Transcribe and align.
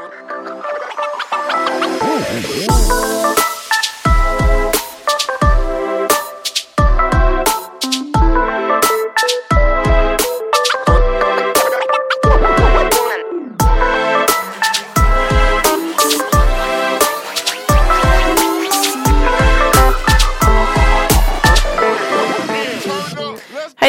Hey 0.00 0.08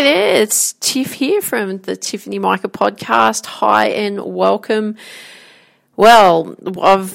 there, 0.04 0.42
it's 0.42 0.74
Tiff 0.82 1.14
here 1.14 1.42
from 1.42 1.78
the 1.78 1.96
Tiffany 1.96 2.38
Mika 2.38 2.68
podcast. 2.68 3.46
Hi 3.46 3.88
and 3.88 4.20
welcome. 4.26 4.98
Well, 6.02 6.56
I'm 6.82 7.08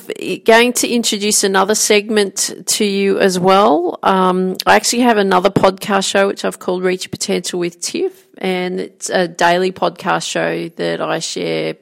going 0.45 0.73
to 0.75 0.89
introduce 0.89 1.43
another 1.43 1.75
segment 1.75 2.53
to 2.67 2.85
you 2.85 3.19
as 3.19 3.37
well. 3.37 3.99
Um, 4.05 4.55
I 4.65 4.77
actually 4.77 5.03
have 5.03 5.17
another 5.17 5.51
podcast 5.51 6.09
show 6.09 6.29
which 6.29 6.45
I've 6.45 6.61
called 6.61 6.85
Reach 6.85 7.11
Potential 7.11 7.59
with 7.59 7.81
Tiff, 7.81 8.29
and 8.39 8.79
it's 8.79 9.11
a 9.11 9.27
daily 9.27 9.73
podcast 9.73 10.31
show 10.31 10.69
that 10.69 11.01
I 11.01 11.19
share 11.19 11.75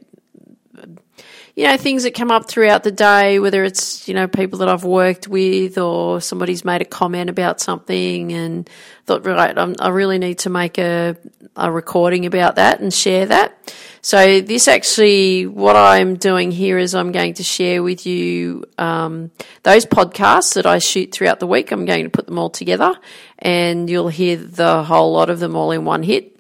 you 1.57 1.69
know, 1.69 1.77
things 1.77 2.03
that 2.03 2.15
come 2.15 2.33
up 2.33 2.49
throughout 2.49 2.83
the 2.83 2.91
day, 2.91 3.39
whether 3.39 3.63
it's, 3.63 4.09
you 4.09 4.15
know, 4.15 4.27
people 4.27 4.59
that 4.59 4.69
I've 4.69 4.83
worked 4.83 5.29
with 5.29 5.79
or 5.79 6.21
somebody's 6.21 6.65
made 6.65 6.83
a 6.83 6.85
comment 6.85 7.31
about 7.31 7.61
something 7.61 8.33
and 8.33 8.69
thought, 9.07 9.25
right, 9.25 9.57
I'm, 9.57 9.77
i 9.79 9.89
really 9.91 10.19
need 10.19 10.41
to 10.41 10.51
make 10.51 10.79
a, 10.79 11.17
a 11.55 11.71
recording 11.71 12.27
about 12.27 12.57
that 12.57 12.81
and 12.81 12.93
share 12.93 13.27
that. 13.27 13.73
So 14.03 14.41
this 14.41 14.67
actually, 14.67 15.47
what 15.47 15.77
I'm 15.77 16.17
doing 16.17 16.51
here 16.51 16.77
is 16.77 16.93
I'm 16.93 17.13
going 17.13 17.35
to 17.35 17.45
share 17.45 17.85
with 17.85 18.05
you, 18.05 18.65
um, 18.77 19.31
those 19.63 19.87
podcasts 19.87 20.55
that 20.55 20.67
I 20.67 20.79
shoot 20.79 21.13
throughout 21.13 21.39
the 21.39 21.47
week. 21.47 21.71
I'm 21.71 21.85
going 21.85 22.03
to 22.03 22.11
put 22.11 22.27
them 22.27 22.39
all 22.39 22.51
together 22.51 22.97
and 23.39 23.89
you'll 23.89 24.09
hear 24.09 24.37
the 24.37 24.83
whole 24.83 25.13
lot 25.13 25.31
of 25.31 25.39
them 25.39 25.55
all 25.55 25.71
in 25.71 25.85
one 25.85 26.03
hit. 26.03 26.35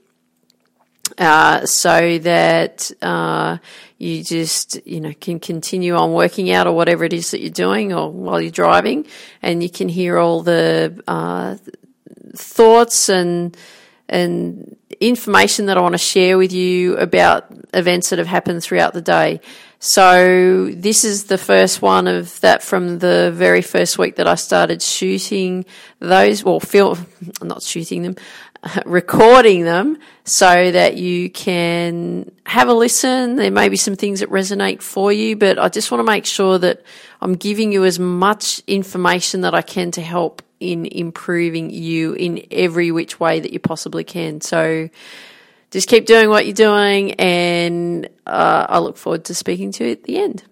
Uh, 1.17 1.65
so 1.65 2.19
that 2.19 2.91
uh, 3.01 3.59
you 4.05 4.23
just 4.23 4.87
you 4.87 5.01
know 5.01 5.13
can 5.19 5.41
continue 5.41 5.95
on 5.95 6.13
working 6.13 6.51
out 6.51 6.67
or 6.67 6.73
whatever 6.73 7.05
it 7.05 7.13
is 7.13 7.31
that 7.31 7.41
you're 7.41 7.51
doing 7.51 7.93
or 7.93 8.11
while 8.11 8.41
you're 8.41 8.51
driving, 8.51 9.07
and 9.41 9.63
you 9.63 9.71
can 9.71 9.89
hear 9.89 10.19
all 10.19 10.43
the 10.43 11.03
uh, 11.09 11.57
thoughts 12.37 13.09
and 13.09 13.57
and 14.09 14.77
information 15.01 15.67
that 15.67 15.79
I 15.79 15.81
want 15.81 15.95
to 15.95 15.99
share 15.99 16.37
with 16.37 16.53
you 16.53 16.97
about 16.99 17.47
events 17.73 18.11
that 18.11 18.19
have 18.19 18.29
happened 18.29 18.63
throughout 18.63 18.93
the 18.93 19.01
day. 19.01 19.41
So 19.79 20.71
this 20.71 21.05
is 21.05 21.25
the 21.25 21.37
first 21.37 21.83
one 21.83 22.07
of 22.07 22.41
that 22.41 22.63
from 22.63 23.01
the 23.01 23.33
very 23.35 23.61
first 23.61 23.99
week 23.99 24.17
that 24.17 24.27
I 24.27 24.35
started 24.35 24.81
shooting 24.81 25.67
those, 25.99 26.43
well, 26.43 26.61
film, 26.61 27.07
not 27.43 27.63
shooting 27.63 28.03
them, 28.03 28.17
recording 28.87 29.65
them 29.65 29.99
so 30.25 30.71
that 30.71 30.97
you 30.97 31.31
can 31.31 32.31
have 32.47 32.69
a 32.69 32.75
listen. 32.75 33.37
There 33.37 33.51
may 33.51 33.69
be 33.69 33.77
some 33.77 33.97
things 33.97 34.21
that 34.21 34.31
resonate 34.31 34.83
for 34.83 35.13
you, 35.13 35.37
but 35.37 35.59
I 35.59 35.69
just 35.69 35.91
want 35.91 36.01
to 36.01 36.11
make 36.11 36.27
sure 36.27 36.59
that 36.59 36.83
I'm 37.21 37.35
giving 37.35 37.73
you 37.73 37.85
as 37.85 37.99
much 37.99 38.63
information 38.67 39.43
that 39.43 39.55
I 39.55 39.63
can 39.63 39.91
to 39.93 40.03
help 40.03 40.43
in 40.61 40.87
improving 40.87 41.71
you 41.71 42.15
in 42.15 42.47
every 42.51 42.91
which 42.91 43.21
way 43.21 43.41
that 43.41 43.53
you 43.53 43.59
possibly 43.59 44.05
can. 44.05 44.41
So 44.41 44.89
just 45.71 45.89
keep 45.89 46.07
doing 46.07 46.29
what 46.29 46.47
you're 46.47 46.55
doing, 46.55 47.13
and 47.15 48.09
uh, 48.27 48.67
I 48.69 48.79
look 48.79 48.97
forward 48.97 49.25
to 49.27 49.35
speaking 49.35 49.73
to 49.73 49.85
you 49.85 49.91
at 49.93 50.05
the 50.05 50.19
end. 50.19 50.45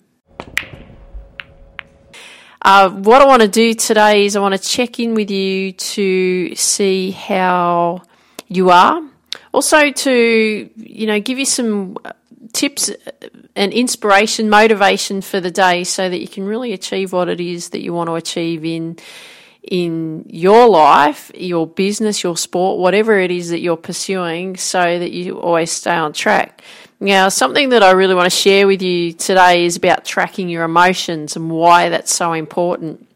Uh, 2.64 2.91
what 2.91 3.20
I 3.20 3.27
want 3.27 3.42
to 3.42 3.48
do 3.48 3.74
today 3.74 4.24
is 4.24 4.36
I 4.36 4.41
want 4.41 4.55
to 4.55 4.68
check 4.68 5.00
in 5.00 5.14
with 5.14 5.32
you 5.32 5.72
to 5.72 6.55
see 6.55 7.10
how 7.10 8.02
you 8.46 8.70
are. 8.70 9.02
Also, 9.52 9.90
to 9.90 10.70
you 10.77 11.06
know, 11.08 11.18
give 11.18 11.40
you 11.40 11.45
some 11.45 11.98
tips 12.52 12.89
and 13.56 13.73
inspiration, 13.73 14.48
motivation 14.48 15.23
for 15.23 15.40
the 15.40 15.50
day, 15.50 15.83
so 15.83 16.08
that 16.08 16.20
you 16.20 16.28
can 16.28 16.45
really 16.45 16.73
achieve 16.73 17.12
what 17.12 17.28
it 17.28 17.40
is 17.40 17.70
that 17.70 17.83
you 17.83 17.92
want 17.92 18.08
to 18.08 18.14
achieve 18.14 18.64
in 18.64 18.96
in 19.62 20.27
your 20.28 20.68
life, 20.68 21.30
your 21.34 21.67
business, 21.67 22.23
your 22.23 22.36
sport, 22.36 22.78
whatever 22.78 23.18
it 23.18 23.30
is 23.30 23.50
that 23.50 23.61
you're 23.61 23.77
pursuing, 23.77 24.56
so 24.56 24.98
that 24.98 25.12
you 25.12 25.40
always 25.40 25.70
stay 25.70 25.95
on 25.95 26.12
track. 26.12 26.62
Now, 27.00 27.28
something 27.28 27.70
that 27.70 27.83
I 27.83 27.92
really 27.92 28.14
want 28.14 28.30
to 28.30 28.36
share 28.36 28.67
with 28.67 28.83
you 28.83 29.12
today 29.12 29.64
is 29.64 29.77
about 29.77 30.05
tracking 30.05 30.48
your 30.48 30.64
emotions 30.64 31.36
and 31.36 31.50
why 31.50 31.89
that's 31.89 32.14
so 32.14 32.33
important. 32.33 33.08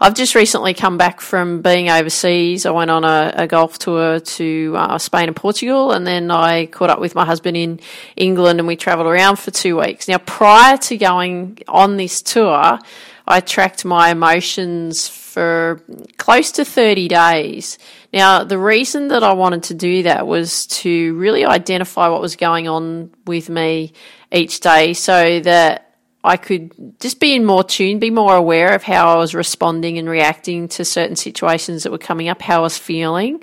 I've 0.00 0.14
just 0.14 0.34
recently 0.34 0.74
come 0.74 0.98
back 0.98 1.20
from 1.20 1.62
being 1.62 1.88
overseas. 1.88 2.66
I 2.66 2.70
went 2.70 2.90
on 2.90 3.04
a, 3.04 3.32
a 3.36 3.46
golf 3.46 3.78
tour 3.78 4.20
to 4.20 4.74
uh, 4.76 4.98
Spain 4.98 5.28
and 5.28 5.36
Portugal, 5.36 5.92
and 5.92 6.06
then 6.06 6.30
I 6.30 6.66
caught 6.66 6.90
up 6.90 7.00
with 7.00 7.14
my 7.14 7.24
husband 7.24 7.56
in 7.56 7.80
England 8.16 8.60
and 8.60 8.66
we 8.66 8.76
travelled 8.76 9.06
around 9.06 9.38
for 9.38 9.50
two 9.50 9.80
weeks. 9.80 10.08
Now, 10.08 10.18
prior 10.18 10.76
to 10.78 10.96
going 10.96 11.58
on 11.68 11.96
this 11.96 12.22
tour, 12.22 12.78
I 13.26 13.40
tracked 13.40 13.84
my 13.84 14.10
emotions 14.10 15.08
for 15.08 15.80
close 16.18 16.52
to 16.52 16.64
30 16.64 17.08
days. 17.08 17.78
Now, 18.12 18.44
the 18.44 18.58
reason 18.58 19.08
that 19.08 19.22
I 19.22 19.32
wanted 19.32 19.64
to 19.64 19.74
do 19.74 20.02
that 20.04 20.26
was 20.26 20.66
to 20.66 21.14
really 21.14 21.44
identify 21.44 22.08
what 22.08 22.20
was 22.20 22.36
going 22.36 22.68
on 22.68 23.10
with 23.26 23.48
me 23.48 23.92
each 24.30 24.60
day 24.60 24.92
so 24.92 25.40
that 25.40 25.96
I 26.22 26.36
could 26.36 27.00
just 27.00 27.20
be 27.20 27.34
in 27.34 27.44
more 27.44 27.64
tune, 27.64 27.98
be 27.98 28.10
more 28.10 28.34
aware 28.34 28.74
of 28.74 28.82
how 28.82 29.14
I 29.14 29.16
was 29.16 29.34
responding 29.34 29.98
and 29.98 30.08
reacting 30.08 30.68
to 30.68 30.84
certain 30.84 31.16
situations 31.16 31.82
that 31.82 31.92
were 31.92 31.98
coming 31.98 32.28
up, 32.28 32.40
how 32.40 32.60
I 32.60 32.62
was 32.62 32.78
feeling. 32.78 33.42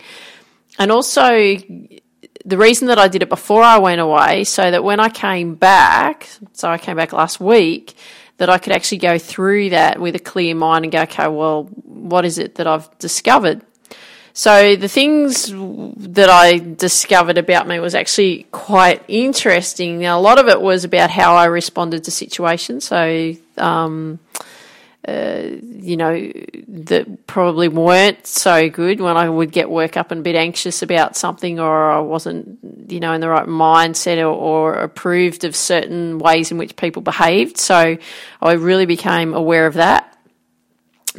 And 0.79 0.91
also, 0.91 1.31
the 2.45 2.57
reason 2.57 2.87
that 2.87 2.97
I 2.97 3.07
did 3.07 3.21
it 3.21 3.29
before 3.29 3.61
I 3.61 3.77
went 3.77 4.01
away, 4.01 4.45
so 4.45 4.71
that 4.71 4.83
when 4.83 4.99
I 4.99 5.09
came 5.09 5.55
back, 5.55 6.27
so 6.53 6.69
I 6.69 6.77
came 6.77 6.97
back 6.97 7.13
last 7.13 7.39
week, 7.39 7.95
that 8.41 8.49
I 8.49 8.57
could 8.57 8.73
actually 8.73 8.97
go 8.97 9.19
through 9.19 9.69
that 9.69 10.01
with 10.01 10.15
a 10.15 10.19
clear 10.19 10.55
mind 10.55 10.83
and 10.83 10.91
go, 10.91 11.03
okay, 11.03 11.27
well, 11.27 11.65
what 11.83 12.25
is 12.25 12.39
it 12.39 12.55
that 12.55 12.65
I've 12.65 12.89
discovered? 12.97 13.61
So 14.33 14.75
the 14.75 14.87
things 14.87 15.51
that 15.51 16.27
I 16.27 16.57
discovered 16.57 17.37
about 17.37 17.67
me 17.67 17.79
was 17.79 17.93
actually 17.93 18.47
quite 18.51 19.03
interesting. 19.07 19.99
Now, 19.99 20.17
a 20.17 20.23
lot 20.23 20.39
of 20.39 20.47
it 20.47 20.59
was 20.59 20.83
about 20.83 21.11
how 21.11 21.35
I 21.35 21.45
responded 21.45 22.03
to 22.05 22.09
situations. 22.09 22.85
So, 22.85 23.35
um, 23.57 24.17
uh, 25.07 25.41
you 25.61 25.97
know, 25.97 26.31
that 26.67 27.25
probably 27.25 27.67
weren't 27.67 28.27
so 28.27 28.69
good 28.69 29.01
when 29.01 29.17
I 29.17 29.27
would 29.27 29.51
get 29.51 29.69
work 29.69 29.97
up 29.97 30.11
and 30.11 30.19
a 30.19 30.23
bit 30.23 30.35
anxious 30.35 30.83
about 30.83 31.15
something 31.15 31.59
or 31.59 31.91
I 31.91 31.99
wasn't, 31.99 32.59
you 32.87 32.99
know, 32.99 33.13
in 33.13 33.21
the 33.21 33.29
right 33.29 33.47
mindset 33.47 34.19
or, 34.19 34.27
or 34.27 34.73
approved 34.75 35.43
of 35.43 35.55
certain 35.55 36.19
ways 36.19 36.51
in 36.51 36.57
which 36.57 36.75
people 36.75 37.01
behaved. 37.01 37.57
So 37.57 37.97
I 38.41 38.51
really 38.53 38.85
became 38.85 39.33
aware 39.33 39.65
of 39.65 39.73
that. 39.75 40.10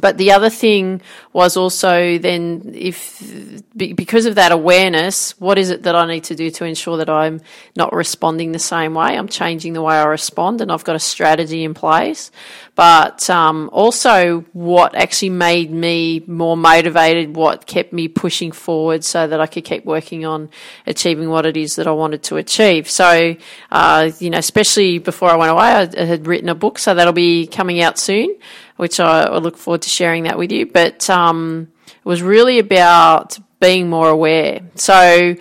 But 0.00 0.16
the 0.16 0.32
other 0.32 0.48
thing 0.48 1.02
was 1.34 1.54
also 1.54 2.16
then 2.16 2.72
if 2.74 3.62
because 3.76 4.24
of 4.24 4.36
that 4.36 4.50
awareness, 4.50 5.38
what 5.38 5.58
is 5.58 5.68
it 5.68 5.82
that 5.82 5.94
I 5.94 6.06
need 6.06 6.24
to 6.24 6.34
do 6.34 6.50
to 6.50 6.64
ensure 6.64 6.96
that 6.96 7.10
I'm 7.10 7.42
not 7.76 7.92
responding 7.92 8.52
the 8.52 8.58
same 8.58 8.94
way? 8.94 9.18
I'm 9.18 9.28
changing 9.28 9.74
the 9.74 9.82
way 9.82 9.94
I 9.94 10.04
respond, 10.04 10.62
and 10.62 10.72
I've 10.72 10.84
got 10.84 10.96
a 10.96 10.98
strategy 11.00 11.62
in 11.62 11.74
place. 11.74 12.30
But 12.74 13.28
um, 13.28 13.68
also, 13.70 14.46
what 14.54 14.94
actually 14.94 15.28
made 15.28 15.70
me 15.70 16.24
more 16.26 16.56
motivated, 16.56 17.36
what 17.36 17.66
kept 17.66 17.92
me 17.92 18.08
pushing 18.08 18.50
forward, 18.50 19.04
so 19.04 19.26
that 19.26 19.42
I 19.42 19.46
could 19.46 19.64
keep 19.64 19.84
working 19.84 20.24
on 20.24 20.48
achieving 20.86 21.28
what 21.28 21.44
it 21.44 21.58
is 21.58 21.76
that 21.76 21.86
I 21.86 21.92
wanted 21.92 22.22
to 22.24 22.38
achieve. 22.38 22.88
So, 22.88 23.36
uh, 23.70 24.10
you 24.18 24.30
know, 24.30 24.38
especially 24.38 24.98
before 24.98 25.28
I 25.28 25.36
went 25.36 25.50
away, 25.50 25.66
I 25.66 26.04
had 26.06 26.26
written 26.26 26.48
a 26.48 26.54
book, 26.54 26.78
so 26.78 26.94
that'll 26.94 27.12
be 27.12 27.46
coming 27.46 27.82
out 27.82 27.98
soon 27.98 28.38
which 28.76 29.00
I, 29.00 29.36
look 29.38 29.56
forward 29.56 29.82
to 29.82 29.88
sharing 29.88 30.24
that 30.24 30.38
with 30.38 30.52
you. 30.52 30.66
But 30.66 31.08
um, 31.10 31.68
it 31.86 32.04
was 32.04 32.22
really 32.22 32.58
about 32.58 33.38
being 33.60 33.88
more 33.88 34.08
aware. 34.08 34.60
So 34.74 35.36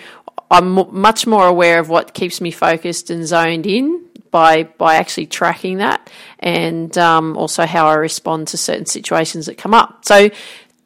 I'm 0.49 0.93
much 0.93 1.25
more 1.25 1.47
aware 1.47 1.79
of 1.79 1.89
what 1.89 2.13
keeps 2.13 2.41
me 2.41 2.51
focused 2.51 3.09
and 3.09 3.25
zoned 3.25 3.65
in 3.65 4.05
by 4.31 4.63
by 4.63 4.95
actually 4.95 5.27
tracking 5.27 5.77
that, 5.77 6.09
and 6.39 6.97
um, 6.97 7.37
also 7.37 7.65
how 7.65 7.87
I 7.87 7.95
respond 7.95 8.49
to 8.49 8.57
certain 8.57 8.85
situations 8.85 9.45
that 9.47 9.57
come 9.57 9.73
up. 9.73 10.05
So 10.05 10.29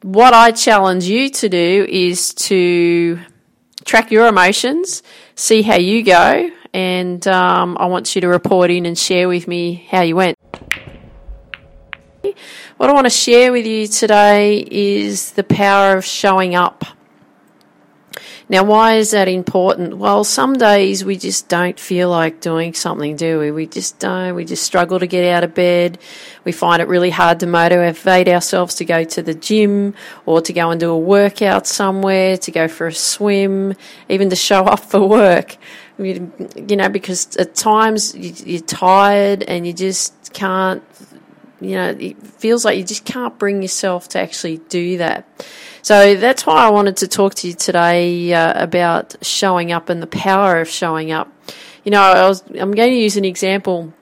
what 0.02 0.34
I 0.34 0.50
challenge 0.50 1.04
you 1.04 1.30
to 1.30 1.48
do 1.48 1.86
is 1.88 2.34
to 2.34 3.18
track 3.84 4.10
your 4.10 4.26
emotions, 4.26 5.02
see 5.34 5.62
how 5.62 5.76
you 5.76 6.02
go, 6.02 6.50
and 6.72 7.26
um, 7.26 7.76
I 7.80 7.86
want 7.86 8.14
you 8.14 8.20
to 8.20 8.28
report 8.28 8.70
in 8.70 8.86
and 8.86 8.98
share 8.98 9.28
with 9.28 9.48
me 9.48 9.86
how 9.90 10.02
you 10.02 10.16
went. 10.16 10.36
What 12.76 12.90
I 12.90 12.92
want 12.92 13.06
to 13.06 13.10
share 13.10 13.52
with 13.52 13.66
you 13.66 13.86
today 13.86 14.66
is 14.70 15.32
the 15.32 15.44
power 15.44 15.96
of 15.96 16.04
showing 16.04 16.54
up. 16.54 16.84
Now, 18.48 18.62
why 18.62 18.94
is 18.94 19.10
that 19.10 19.26
important? 19.26 19.98
Well, 19.98 20.22
some 20.22 20.54
days 20.54 21.04
we 21.04 21.16
just 21.16 21.48
don't 21.48 21.80
feel 21.80 22.10
like 22.10 22.40
doing 22.40 22.74
something, 22.74 23.16
do 23.16 23.40
we? 23.40 23.50
We 23.50 23.66
just 23.66 23.98
don't. 23.98 24.36
We 24.36 24.44
just 24.44 24.62
struggle 24.62 25.00
to 25.00 25.06
get 25.08 25.28
out 25.28 25.42
of 25.42 25.52
bed. 25.52 25.98
We 26.44 26.52
find 26.52 26.80
it 26.80 26.86
really 26.86 27.10
hard 27.10 27.40
to 27.40 27.46
motivate 27.48 28.28
ourselves 28.28 28.76
to 28.76 28.84
go 28.84 29.02
to 29.02 29.20
the 29.20 29.34
gym 29.34 29.94
or 30.26 30.40
to 30.42 30.52
go 30.52 30.70
and 30.70 30.78
do 30.78 30.92
a 30.92 30.98
workout 30.98 31.66
somewhere, 31.66 32.36
to 32.36 32.52
go 32.52 32.68
for 32.68 32.86
a 32.86 32.94
swim, 32.94 33.74
even 34.08 34.30
to 34.30 34.36
show 34.36 34.64
up 34.66 34.78
for 34.78 35.00
work. 35.00 35.56
You, 35.98 36.30
know, 36.54 36.88
because 36.88 37.36
at 37.38 37.56
times 37.56 38.14
you're 38.14 38.60
tired 38.60 39.42
and 39.42 39.66
you 39.66 39.72
just 39.72 40.32
can't, 40.34 40.84
you 41.60 41.72
know, 41.72 41.96
it 41.98 42.18
feels 42.22 42.64
like 42.64 42.76
you 42.78 42.84
just 42.84 43.04
can't 43.04 43.38
bring 43.38 43.62
yourself 43.62 44.08
to 44.10 44.18
actually 44.18 44.58
do 44.68 44.98
that. 44.98 45.26
So 45.82 46.16
that's 46.16 46.44
why 46.44 46.66
I 46.66 46.70
wanted 46.70 46.96
to 46.98 47.08
talk 47.08 47.34
to 47.36 47.48
you 47.48 47.54
today 47.54 48.32
uh, 48.32 48.62
about 48.62 49.14
showing 49.22 49.72
up 49.72 49.88
and 49.88 50.02
the 50.02 50.06
power 50.06 50.60
of 50.60 50.68
showing 50.68 51.12
up. 51.12 51.32
You 51.84 51.92
know, 51.92 52.02
I 52.02 52.28
was, 52.28 52.42
I'm 52.58 52.72
going 52.72 52.90
to 52.90 52.96
use 52.96 53.16
an 53.16 53.24
example. 53.24 53.92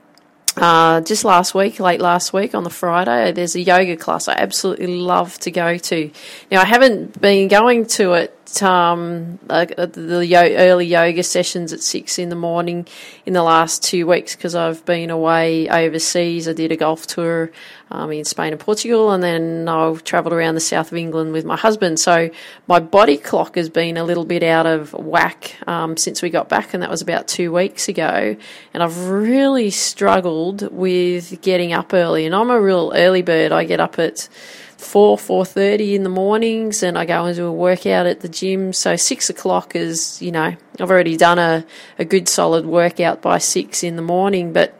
Uh, 0.56 1.00
just 1.00 1.24
last 1.24 1.54
week, 1.54 1.80
late 1.80 2.00
last 2.00 2.32
week 2.32 2.54
on 2.54 2.64
the 2.64 2.70
Friday, 2.70 3.32
there's 3.32 3.56
a 3.56 3.60
yoga 3.60 3.96
class 3.96 4.28
I 4.28 4.34
absolutely 4.34 4.86
love 4.86 5.38
to 5.40 5.50
go 5.50 5.76
to. 5.76 6.10
Now, 6.50 6.62
I 6.62 6.64
haven't 6.64 7.20
been 7.20 7.48
going 7.48 7.86
to 7.86 8.14
it 8.14 8.43
um, 8.62 9.38
uh, 9.48 9.64
the 9.64 10.26
yo- 10.26 10.54
early 10.56 10.86
yoga 10.86 11.22
sessions 11.22 11.72
at 11.72 11.80
six 11.80 12.18
in 12.18 12.28
the 12.28 12.36
morning 12.36 12.86
in 13.26 13.32
the 13.32 13.42
last 13.42 13.82
two 13.82 14.06
weeks 14.06 14.36
because 14.36 14.54
I've 14.54 14.84
been 14.84 15.10
away 15.10 15.68
overseas. 15.68 16.48
I 16.48 16.52
did 16.52 16.72
a 16.72 16.76
golf 16.76 17.06
tour 17.06 17.50
um, 17.90 18.12
in 18.12 18.24
Spain 18.24 18.52
and 18.52 18.60
Portugal, 18.60 19.10
and 19.10 19.22
then 19.22 19.68
I've 19.68 20.04
travelled 20.04 20.32
around 20.32 20.54
the 20.54 20.60
south 20.60 20.92
of 20.92 20.98
England 20.98 21.32
with 21.32 21.44
my 21.44 21.56
husband. 21.56 22.00
So 22.00 22.30
my 22.66 22.80
body 22.80 23.16
clock 23.16 23.56
has 23.56 23.68
been 23.68 23.96
a 23.96 24.04
little 24.04 24.24
bit 24.24 24.42
out 24.42 24.66
of 24.66 24.92
whack 24.92 25.56
um, 25.66 25.96
since 25.96 26.22
we 26.22 26.30
got 26.30 26.48
back, 26.48 26.74
and 26.74 26.82
that 26.82 26.90
was 26.90 27.02
about 27.02 27.28
two 27.28 27.52
weeks 27.52 27.88
ago. 27.88 28.36
And 28.72 28.82
I've 28.82 29.08
really 29.08 29.70
struggled 29.70 30.70
with 30.72 31.40
getting 31.42 31.72
up 31.72 31.92
early, 31.92 32.26
and 32.26 32.34
I'm 32.34 32.50
a 32.50 32.60
real 32.60 32.92
early 32.94 33.22
bird. 33.22 33.52
I 33.52 33.64
get 33.64 33.80
up 33.80 33.98
at 33.98 34.28
four 34.76 35.16
four 35.18 35.44
thirty 35.44 35.94
in 35.94 36.02
the 36.02 36.08
mornings, 36.08 36.82
and 36.82 36.98
I 36.98 37.04
go 37.04 37.24
and 37.24 37.36
do 37.36 37.46
a 37.46 37.52
workout 37.52 38.06
at 38.06 38.20
the 38.20 38.28
gym. 38.28 38.72
So 38.72 38.96
six 38.96 39.30
o'clock 39.30 39.74
is, 39.74 40.20
you 40.20 40.32
know, 40.32 40.56
I've 40.80 40.90
already 40.90 41.16
done 41.16 41.38
a, 41.38 41.64
a 41.98 42.04
good 42.04 42.28
solid 42.28 42.66
workout 42.66 43.22
by 43.22 43.38
six 43.38 43.82
in 43.82 43.96
the 43.96 44.02
morning. 44.02 44.52
But 44.52 44.74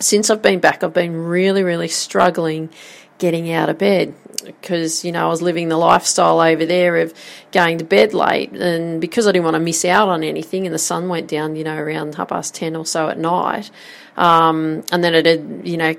since 0.00 0.30
I've 0.30 0.42
been 0.42 0.60
back, 0.60 0.82
I've 0.84 0.94
been 0.94 1.16
really 1.16 1.62
really 1.62 1.88
struggling 1.88 2.70
getting 3.18 3.50
out 3.50 3.68
of 3.68 3.78
bed 3.78 4.14
because 4.44 5.04
you 5.04 5.12
know 5.12 5.26
I 5.26 5.28
was 5.28 5.42
living 5.42 5.68
the 5.68 5.76
lifestyle 5.76 6.40
over 6.40 6.64
there 6.64 6.96
of 6.98 7.12
going 7.52 7.78
to 7.78 7.84
bed 7.84 8.14
late, 8.14 8.52
and 8.52 9.00
because 9.00 9.26
I 9.26 9.32
didn't 9.32 9.44
want 9.44 9.54
to 9.54 9.60
miss 9.60 9.84
out 9.84 10.08
on 10.08 10.22
anything, 10.22 10.66
and 10.66 10.74
the 10.74 10.78
sun 10.78 11.08
went 11.08 11.28
down, 11.28 11.56
you 11.56 11.64
know, 11.64 11.76
around 11.76 12.14
half 12.14 12.28
past 12.28 12.54
ten 12.54 12.76
or 12.76 12.86
so 12.86 13.08
at 13.08 13.18
night. 13.18 13.70
Um, 14.18 14.82
and 14.90 15.04
then 15.04 15.14
it'd, 15.14 15.64
you 15.64 15.76
know, 15.76 15.94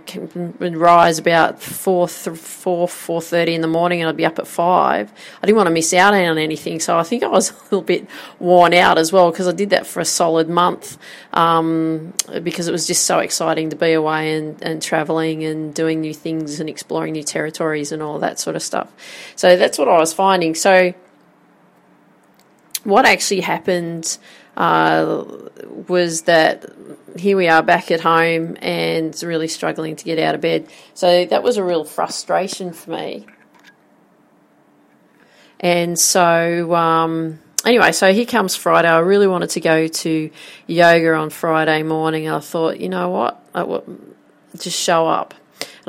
would 0.60 0.76
rise 0.76 1.20
about 1.20 1.62
four, 1.62 2.06
four, 2.06 2.86
four 2.86 3.22
thirty 3.22 3.56
in 3.56 3.62
the 3.62 3.68
morning, 3.68 4.02
and 4.02 4.10
I'd 4.10 4.18
be 4.18 4.26
up 4.26 4.40
at 4.40 4.46
five. 4.46 5.10
I 5.42 5.46
didn't 5.46 5.56
want 5.56 5.68
to 5.68 5.74
miss 5.74 5.94
out 5.94 6.14
on 6.14 6.38
anything, 6.38 6.82
so 6.82 6.98
I 6.98 7.04
think 7.04 7.24
I 7.24 7.30
was 7.30 7.52
a 7.62 7.64
little 7.64 7.82
bit 7.82 8.10
worn 8.38 8.74
out 8.74 8.98
as 8.98 9.14
well 9.14 9.32
because 9.32 9.48
I 9.48 9.54
did 9.54 9.70
that 9.70 9.88
for 9.88 10.02
a 10.02 10.06
solid 10.06 10.50
month 10.50 10.98
um, 11.32 12.14
because 12.44 12.68
it 12.68 12.74
was 12.74 12.86
just 12.86 13.06
so 13.06 13.20
exciting 13.20 13.70
to 13.70 13.78
be 13.78 13.94
away 13.94 14.36
and, 14.36 14.62
and 14.62 14.82
traveling 14.82 15.46
and 15.46 15.74
doing 15.74 16.02
new 16.02 16.14
things 16.14 16.60
and 16.60 16.70
exploring 16.70 17.14
new 17.14 17.24
territories 17.24 17.94
and 17.94 18.04
all 18.04 18.20
that 18.20 18.38
sort 18.38 18.58
of 18.58 18.62
stuff. 18.62 18.92
So 19.38 19.56
that's 19.56 19.78
what 19.78 19.88
I 19.88 19.98
was 19.98 20.12
finding. 20.12 20.56
So 20.56 20.94
what 22.84 23.06
actually 23.06 23.42
happened 23.42 24.18
uh, 24.60 25.24
was 25.88 26.24
that 26.24 26.66
here 27.18 27.38
we 27.38 27.48
are 27.48 27.64
back 27.64 27.92
at 27.92 28.02
home 28.02 28.58
and 28.62 29.20
really 29.24 29.48
struggling 29.48 29.96
to 29.96 30.04
get 30.04 30.20
out 30.20 30.36
of 30.36 30.42
bed. 30.42 30.68
So 30.94 31.26
that 31.26 31.42
was 31.42 31.58
a 31.58 31.64
real 31.64 31.86
frustration 31.86 32.74
for 32.74 32.92
me. 32.92 33.26
And 35.62 35.98
so, 35.98 36.74
um, 36.76 37.40
anyway, 37.66 37.94
so 37.94 38.14
here 38.14 38.26
comes 38.26 38.56
Friday. 38.56 38.88
I 38.88 39.00
really 39.00 39.28
wanted 39.28 39.50
to 39.52 39.62
go 39.62 39.88
to 39.88 40.30
yoga 40.68 41.14
on 41.16 41.30
Friday 41.30 41.84
morning. 41.84 42.30
I 42.30 42.40
thought, 42.40 42.80
you 42.80 42.90
know 42.90 43.10
what? 43.10 43.42
I 43.56 43.64
will 43.64 43.84
just 44.58 44.80
show 44.80 45.08
up. 45.08 45.34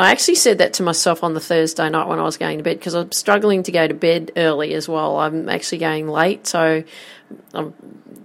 I 0.02 0.10
actually 0.10 0.36
said 0.36 0.58
that 0.58 0.74
to 0.74 0.82
myself 0.82 1.22
on 1.22 1.34
the 1.34 1.40
Thursday 1.40 1.88
night 1.88 2.08
when 2.08 2.18
I 2.18 2.22
was 2.22 2.36
going 2.36 2.58
to 2.58 2.64
bed 2.64 2.78
because 2.78 2.94
I'm 2.94 3.12
struggling 3.12 3.62
to 3.64 3.72
go 3.72 3.86
to 3.86 3.94
bed 3.94 4.32
early 4.36 4.74
as 4.74 4.88
well. 4.88 5.18
I'm 5.18 5.48
actually 5.48 5.78
going 5.78 6.08
late, 6.08 6.46
so 6.46 6.84
I'm 7.54 7.74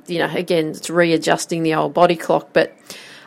you 0.07 0.19
know, 0.19 0.30
again, 0.33 0.69
it's 0.69 0.89
readjusting 0.89 1.63
the 1.63 1.75
old 1.75 1.94
body 1.94 2.16
clock. 2.16 2.50
But 2.54 2.75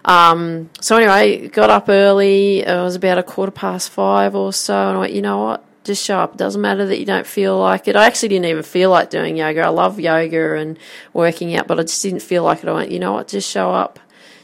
um, 0.04 0.70
so 0.80 0.96
anyway, 0.96 1.48
got 1.48 1.70
up 1.70 1.88
early. 1.88 2.60
It 2.60 2.82
was 2.82 2.94
about 2.94 3.18
a 3.18 3.22
quarter 3.22 3.52
past 3.52 3.90
five 3.90 4.34
or 4.34 4.52
so, 4.52 4.88
and 4.88 4.96
I 4.96 5.00
went, 5.00 5.12
you 5.12 5.22
know 5.22 5.38
what? 5.38 5.64
Just 5.84 6.04
show 6.04 6.18
up. 6.18 6.32
It 6.32 6.38
doesn't 6.38 6.60
matter 6.60 6.86
that 6.86 6.98
you 6.98 7.06
don't 7.06 7.26
feel 7.26 7.58
like 7.58 7.88
it. 7.88 7.96
I 7.96 8.06
actually 8.06 8.28
didn't 8.28 8.46
even 8.46 8.62
feel 8.62 8.90
like 8.90 9.10
doing 9.10 9.36
yoga. 9.36 9.62
I 9.62 9.68
love 9.68 9.98
yoga 9.98 10.56
and 10.56 10.78
working 11.12 11.54
out, 11.56 11.66
but 11.66 11.80
I 11.80 11.82
just 11.82 12.02
didn't 12.02 12.20
feel 12.20 12.42
like 12.42 12.62
it. 12.62 12.68
I 12.68 12.72
went, 12.72 12.90
you 12.90 12.98
know 12.98 13.12
what? 13.12 13.28
Just 13.28 13.50
show 13.50 13.72
up. 13.72 13.98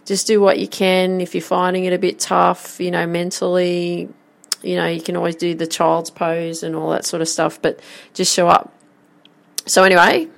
Just 0.04 0.26
do 0.26 0.40
what 0.40 0.58
you 0.58 0.68
can. 0.68 1.20
If 1.20 1.34
you're 1.34 1.42
finding 1.42 1.84
it 1.84 1.92
a 1.92 1.98
bit 1.98 2.18
tough, 2.18 2.80
you 2.80 2.90
know, 2.90 3.06
mentally, 3.06 4.08
you 4.62 4.76
know, 4.76 4.86
you 4.86 5.00
can 5.00 5.16
always 5.16 5.36
do 5.36 5.54
the 5.54 5.66
child's 5.66 6.10
pose 6.10 6.62
and 6.62 6.74
all 6.74 6.90
that 6.90 7.04
sort 7.04 7.22
of 7.22 7.28
stuff, 7.28 7.60
but 7.60 7.80
just 8.12 8.34
show 8.34 8.48
up. 8.48 8.72
So 9.66 9.82
anyway, 9.82 10.28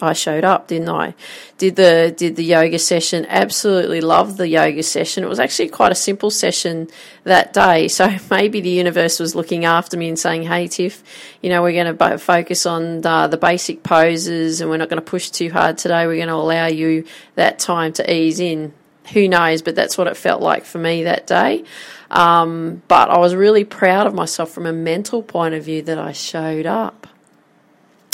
I 0.00 0.14
showed 0.14 0.44
up, 0.44 0.68
didn't 0.68 0.88
I? 0.88 1.14
Did 1.58 1.76
the 1.76 2.14
did 2.16 2.36
the 2.36 2.44
yoga 2.44 2.78
session. 2.78 3.26
Absolutely 3.28 4.00
loved 4.00 4.38
the 4.38 4.48
yoga 4.48 4.82
session. 4.82 5.24
It 5.24 5.28
was 5.28 5.38
actually 5.38 5.68
quite 5.68 5.92
a 5.92 5.96
simple 5.96 6.30
session 6.30 6.88
that 7.24 7.52
day. 7.52 7.88
So 7.88 8.08
maybe 8.30 8.60
the 8.60 8.70
universe 8.70 9.20
was 9.20 9.34
looking 9.34 9.66
after 9.66 9.96
me 9.96 10.08
and 10.08 10.18
saying, 10.18 10.44
"Hey, 10.44 10.68
Tiff, 10.68 11.02
you 11.42 11.50
know 11.50 11.62
we're 11.62 11.72
going 11.72 11.96
to 11.96 12.18
focus 12.18 12.64
on 12.64 13.02
the, 13.02 13.26
the 13.26 13.36
basic 13.36 13.82
poses, 13.82 14.60
and 14.60 14.70
we're 14.70 14.78
not 14.78 14.88
going 14.88 15.02
to 15.02 15.10
push 15.10 15.28
too 15.28 15.50
hard 15.50 15.76
today. 15.76 16.06
We're 16.06 16.16
going 16.16 16.28
to 16.28 16.34
allow 16.34 16.66
you 16.66 17.04
that 17.34 17.58
time 17.58 17.92
to 17.94 18.12
ease 18.12 18.40
in." 18.40 18.72
Who 19.12 19.26
knows? 19.26 19.62
But 19.62 19.74
that's 19.74 19.96
what 19.96 20.06
it 20.06 20.16
felt 20.16 20.42
like 20.42 20.64
for 20.64 20.78
me 20.78 21.04
that 21.04 21.26
day. 21.26 21.64
Um, 22.10 22.82
but 22.88 23.10
I 23.10 23.18
was 23.18 23.34
really 23.34 23.64
proud 23.64 24.06
of 24.06 24.14
myself 24.14 24.50
from 24.50 24.66
a 24.66 24.72
mental 24.72 25.22
point 25.22 25.54
of 25.54 25.64
view 25.64 25.82
that 25.82 25.98
I 25.98 26.12
showed 26.12 26.66
up 26.66 27.07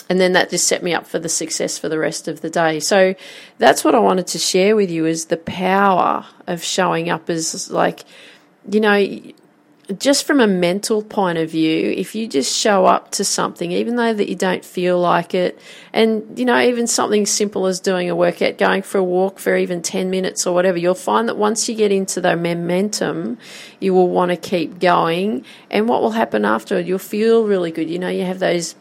and 0.09 0.21
then 0.21 0.33
that 0.33 0.51
just 0.51 0.69
set 0.69 0.83
me 0.83 0.93
up 0.93 1.07
for 1.07 1.19
the 1.19 1.29
success 1.29 1.79
for 1.79 1.89
the 1.89 1.99
rest 1.99 2.29
of 2.29 2.41
the 2.41 2.51
day. 2.51 2.81
So 2.81 3.15
that's 3.59 3.85
what 3.85 3.95
I 3.95 3.99
wanted 3.99 4.27
to 4.29 4.39
share 4.39 4.77
with 4.77 4.91
you 4.91 5.07
is 5.07 5.27
the 5.27 5.37
power 5.37 6.27
of 6.47 6.63
showing 6.63 7.09
up 7.09 7.31
as 7.31 7.71
like, 7.71 8.05
you 8.71 8.81
know, 8.81 9.21
just 9.99 10.27
from 10.27 10.41
a 10.41 10.47
mental 10.47 11.03
point 11.03 11.39
of 11.39 11.51
view, 11.51 11.91
if 11.91 12.15
you 12.15 12.27
just 12.27 12.57
show 12.57 12.87
up 12.87 13.11
to 13.13 13.25
something, 13.25 13.71
even 13.73 13.97
though 13.97 14.15
that 14.15 14.29
you 14.29 14.35
don't 14.35 14.65
feel 14.65 14.99
like 14.99 15.35
it, 15.35 15.59
and 15.93 16.39
you 16.39 16.45
know, 16.45 16.59
even 16.59 16.87
something 16.87 17.27
simple 17.27 17.67
as 17.67 17.81
doing 17.81 18.09
a 18.09 18.17
workout, 18.17 18.57
going 18.57 18.83
for 18.83 18.99
a 18.99 19.05
walk 19.05 19.39
for 19.39 19.57
even 19.57 19.83
10 19.83 20.11
minutes 20.11 20.47
or 20.47 20.55
whatever, 20.55 20.79
you'll 20.79 20.95
find 20.95 21.29
that 21.29 21.37
once 21.37 21.69
you 21.69 21.75
get 21.75 21.93
into 21.93 22.21
the 22.21 22.35
momentum, 22.37 23.37
you 23.81 23.93
will 23.93 24.09
want 24.09 24.31
to 24.31 24.37
keep 24.37 24.79
going. 24.79 25.45
And 25.71 25.89
what 25.89 26.01
will 26.01 26.13
happen 26.13 26.45
after? 26.45 26.81
You'll 26.81 26.99
feel 26.99 27.47
really 27.47 27.71
good. 27.71 27.91
You 27.91 27.99
know, 27.99 28.09
you 28.09 28.25
have 28.25 28.39
those 28.39 28.75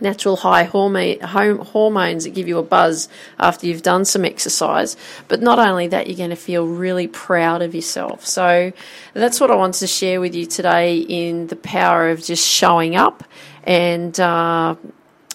natural 0.00 0.36
high 0.36 0.64
hormones 0.64 2.24
that 2.24 2.34
give 2.34 2.48
you 2.48 2.58
a 2.58 2.62
buzz 2.62 3.08
after 3.38 3.66
you've 3.66 3.82
done 3.82 4.04
some 4.04 4.24
exercise. 4.24 4.96
But 5.28 5.42
not 5.42 5.58
only 5.58 5.88
that, 5.88 6.06
you're 6.06 6.16
going 6.16 6.30
to 6.30 6.36
feel 6.36 6.66
really 6.66 7.08
proud 7.08 7.62
of 7.62 7.74
yourself. 7.74 8.26
So 8.26 8.72
that's 9.14 9.40
what 9.40 9.50
I 9.50 9.56
wanted 9.56 9.80
to 9.80 9.86
share 9.86 10.20
with 10.20 10.34
you 10.34 10.46
today 10.46 10.98
in 10.98 11.46
the 11.46 11.56
power 11.56 12.10
of 12.10 12.22
just 12.22 12.46
showing 12.46 12.96
up. 12.96 13.24
And 13.64 14.18
uh, 14.20 14.76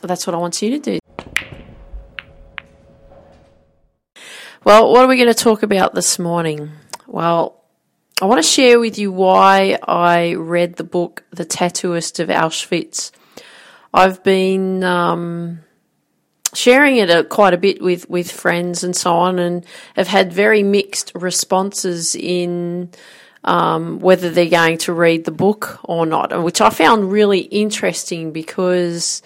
that's 0.02 0.26
what 0.26 0.36
I 0.36 0.38
want 0.38 0.62
you 0.62 0.80
to 0.80 0.80
do. 0.80 1.00
Well, 4.64 4.92
what 4.92 5.04
are 5.04 5.08
we 5.08 5.16
going 5.16 5.28
to 5.28 5.34
talk 5.34 5.64
about 5.64 5.96
this 5.96 6.20
morning? 6.20 6.72
Well, 7.08 7.62
I 8.22 8.26
want 8.26 8.38
to 8.38 8.48
share 8.48 8.80
with 8.80 9.00
you 9.00 9.12
why 9.12 9.80
I 9.88 10.36
read 10.36 10.76
the 10.76 10.84
book 10.84 11.24
The 11.32 11.46
Tattooist 11.46 12.20
of 12.20 12.30
Auschwitz 12.30 13.12
I've 13.94 14.24
been 14.24 14.84
um, 14.84 15.60
sharing 16.54 16.98
it 16.98 17.10
a, 17.10 17.24
quite 17.24 17.54
a 17.54 17.58
bit 17.58 17.82
with, 17.82 18.10
with 18.10 18.32
friends 18.32 18.84
and 18.84 18.96
so 18.96 19.14
on, 19.14 19.40
and 19.40 19.66
have 19.96 20.08
had 20.08 20.32
very 20.32 20.64
mixed 20.64 21.12
responses 21.16 22.16
in 22.16 22.92
um, 23.44 24.00
whether 24.00 24.30
they're 24.30 24.50
going 24.50 24.78
to 24.80 24.94
read 24.94 25.26
the 25.26 25.32
book 25.32 25.80
or 25.84 26.06
not, 26.06 26.44
which 26.44 26.62
I 26.62 26.70
found 26.70 27.12
really 27.12 27.40
interesting 27.40 28.32
because 28.32 29.22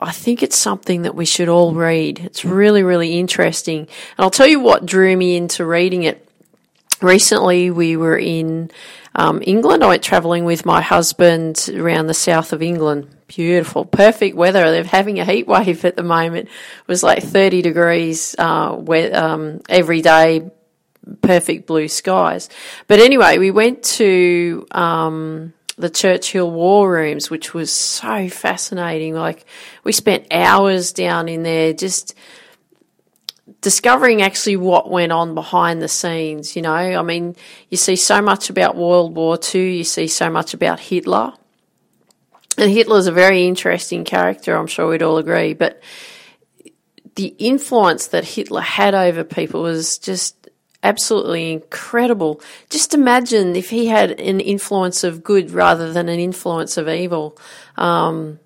I 0.00 0.12
think 0.12 0.42
it's 0.42 0.56
something 0.56 1.02
that 1.02 1.14
we 1.14 1.24
should 1.24 1.48
all 1.48 1.74
read. 1.74 2.18
It's 2.20 2.44
really, 2.44 2.82
really 2.82 3.18
interesting. 3.18 3.80
And 3.80 3.88
I'll 4.18 4.30
tell 4.30 4.46
you 4.46 4.60
what 4.60 4.86
drew 4.86 5.16
me 5.16 5.36
into 5.36 5.64
reading 5.64 6.04
it. 6.04 6.22
Recently, 7.02 7.70
we 7.70 7.96
were 7.96 8.18
in 8.18 8.70
um, 9.16 9.42
England. 9.44 9.82
I 9.82 9.88
went 9.88 10.02
travelling 10.02 10.44
with 10.44 10.66
my 10.66 10.82
husband 10.82 11.70
around 11.74 12.06
the 12.06 12.14
south 12.14 12.52
of 12.52 12.62
England. 12.62 13.08
Beautiful, 13.26 13.84
perfect 13.84 14.36
weather. 14.36 14.70
They're 14.70 14.84
having 14.84 15.18
a 15.18 15.24
heat 15.24 15.48
wave 15.48 15.84
at 15.84 15.96
the 15.96 16.02
moment. 16.02 16.48
It 16.48 16.88
was 16.88 17.02
like 17.02 17.22
30 17.22 17.62
degrees 17.62 18.36
uh, 18.38 18.74
where, 18.76 19.16
um, 19.16 19.62
every 19.68 20.02
day, 20.02 20.50
perfect 21.22 21.66
blue 21.66 21.88
skies. 21.88 22.50
But 22.86 23.00
anyway, 23.00 23.38
we 23.38 23.50
went 23.50 23.82
to 23.84 24.66
um, 24.70 25.54
the 25.78 25.90
Churchill 25.90 26.50
War 26.50 26.92
Rooms, 26.92 27.30
which 27.30 27.54
was 27.54 27.72
so 27.72 28.28
fascinating. 28.28 29.14
Like, 29.14 29.46
we 29.82 29.92
spent 29.92 30.26
hours 30.30 30.92
down 30.92 31.28
in 31.28 31.42
there 31.42 31.72
just 31.72 32.14
discovering 33.66 34.22
actually 34.22 34.54
what 34.54 34.88
went 34.88 35.10
on 35.10 35.34
behind 35.34 35.82
the 35.82 35.88
scenes. 35.88 36.54
You 36.54 36.62
know, 36.62 36.70
I 36.72 37.02
mean, 37.02 37.34
you 37.68 37.76
see 37.76 37.96
so 37.96 38.22
much 38.22 38.48
about 38.48 38.76
World 38.76 39.16
War 39.16 39.36
II, 39.52 39.78
you 39.78 39.82
see 39.82 40.06
so 40.06 40.30
much 40.30 40.54
about 40.54 40.78
Hitler. 40.78 41.32
And 42.56 42.70
Hitler's 42.70 43.08
a 43.08 43.12
very 43.12 43.48
interesting 43.48 44.04
character, 44.04 44.54
I'm 44.54 44.68
sure 44.68 44.88
we'd 44.88 45.02
all 45.02 45.18
agree, 45.18 45.52
but 45.52 45.82
the 47.16 47.34
influence 47.40 48.06
that 48.06 48.24
Hitler 48.24 48.60
had 48.60 48.94
over 48.94 49.24
people 49.24 49.62
was 49.62 49.98
just 49.98 50.48
absolutely 50.84 51.50
incredible. 51.50 52.40
Just 52.70 52.94
imagine 52.94 53.56
if 53.56 53.70
he 53.70 53.86
had 53.86 54.12
an 54.20 54.38
influence 54.38 55.02
of 55.02 55.24
good 55.24 55.50
rather 55.50 55.92
than 55.92 56.08
an 56.08 56.20
influence 56.20 56.76
of 56.76 56.88
evil. 56.88 57.36
Um, 57.76 58.38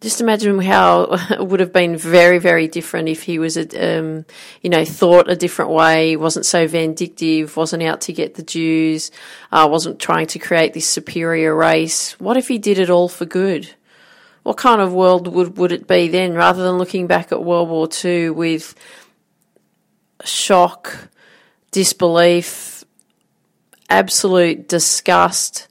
just 0.00 0.20
imagine 0.20 0.58
how 0.60 1.08
it 1.30 1.46
would 1.46 1.60
have 1.60 1.72
been 1.72 1.96
very, 1.96 2.38
very 2.38 2.68
different 2.68 3.08
if 3.08 3.22
he 3.22 3.38
was, 3.38 3.56
a, 3.56 3.98
um, 3.98 4.24
you 4.62 4.70
know, 4.70 4.84
thought 4.84 5.30
a 5.30 5.36
different 5.36 5.70
way, 5.70 6.16
wasn't 6.16 6.46
so 6.46 6.66
vindictive, 6.66 7.56
wasn't 7.56 7.82
out 7.82 8.00
to 8.02 8.12
get 8.12 8.34
the 8.34 8.42
Jews, 8.42 9.10
uh, 9.52 9.68
wasn't 9.70 10.00
trying 10.00 10.26
to 10.28 10.38
create 10.38 10.72
this 10.72 10.88
superior 10.88 11.54
race. 11.54 12.18
What 12.18 12.36
if 12.36 12.48
he 12.48 12.58
did 12.58 12.78
it 12.78 12.90
all 12.90 13.08
for 13.08 13.26
good? 13.26 13.74
What 14.42 14.56
kind 14.56 14.80
of 14.80 14.94
world 14.94 15.28
would, 15.28 15.58
would 15.58 15.72
it 15.72 15.86
be 15.86 16.08
then, 16.08 16.32
rather 16.34 16.62
than 16.62 16.78
looking 16.78 17.06
back 17.06 17.30
at 17.30 17.44
World 17.44 17.68
War 17.68 17.88
II 18.02 18.30
with 18.30 18.74
shock, 20.24 21.08
disbelief, 21.72 22.84
absolute 23.90 24.66
disgust, 24.66 25.68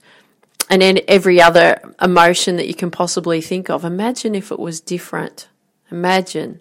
and 0.70 0.82
then 0.82 1.00
every 1.08 1.42
other 1.42 1.80
emotion 2.02 2.58
that 2.58 2.68
you 2.68 2.76
can 2.76 2.92
possibly 2.92 3.42
think 3.42 3.70
of. 3.70 3.84
Imagine 3.84 4.36
if 4.36 4.52
it 4.52 4.60
was 4.60 4.80
different. 4.80 5.48
Imagine. 5.92 6.60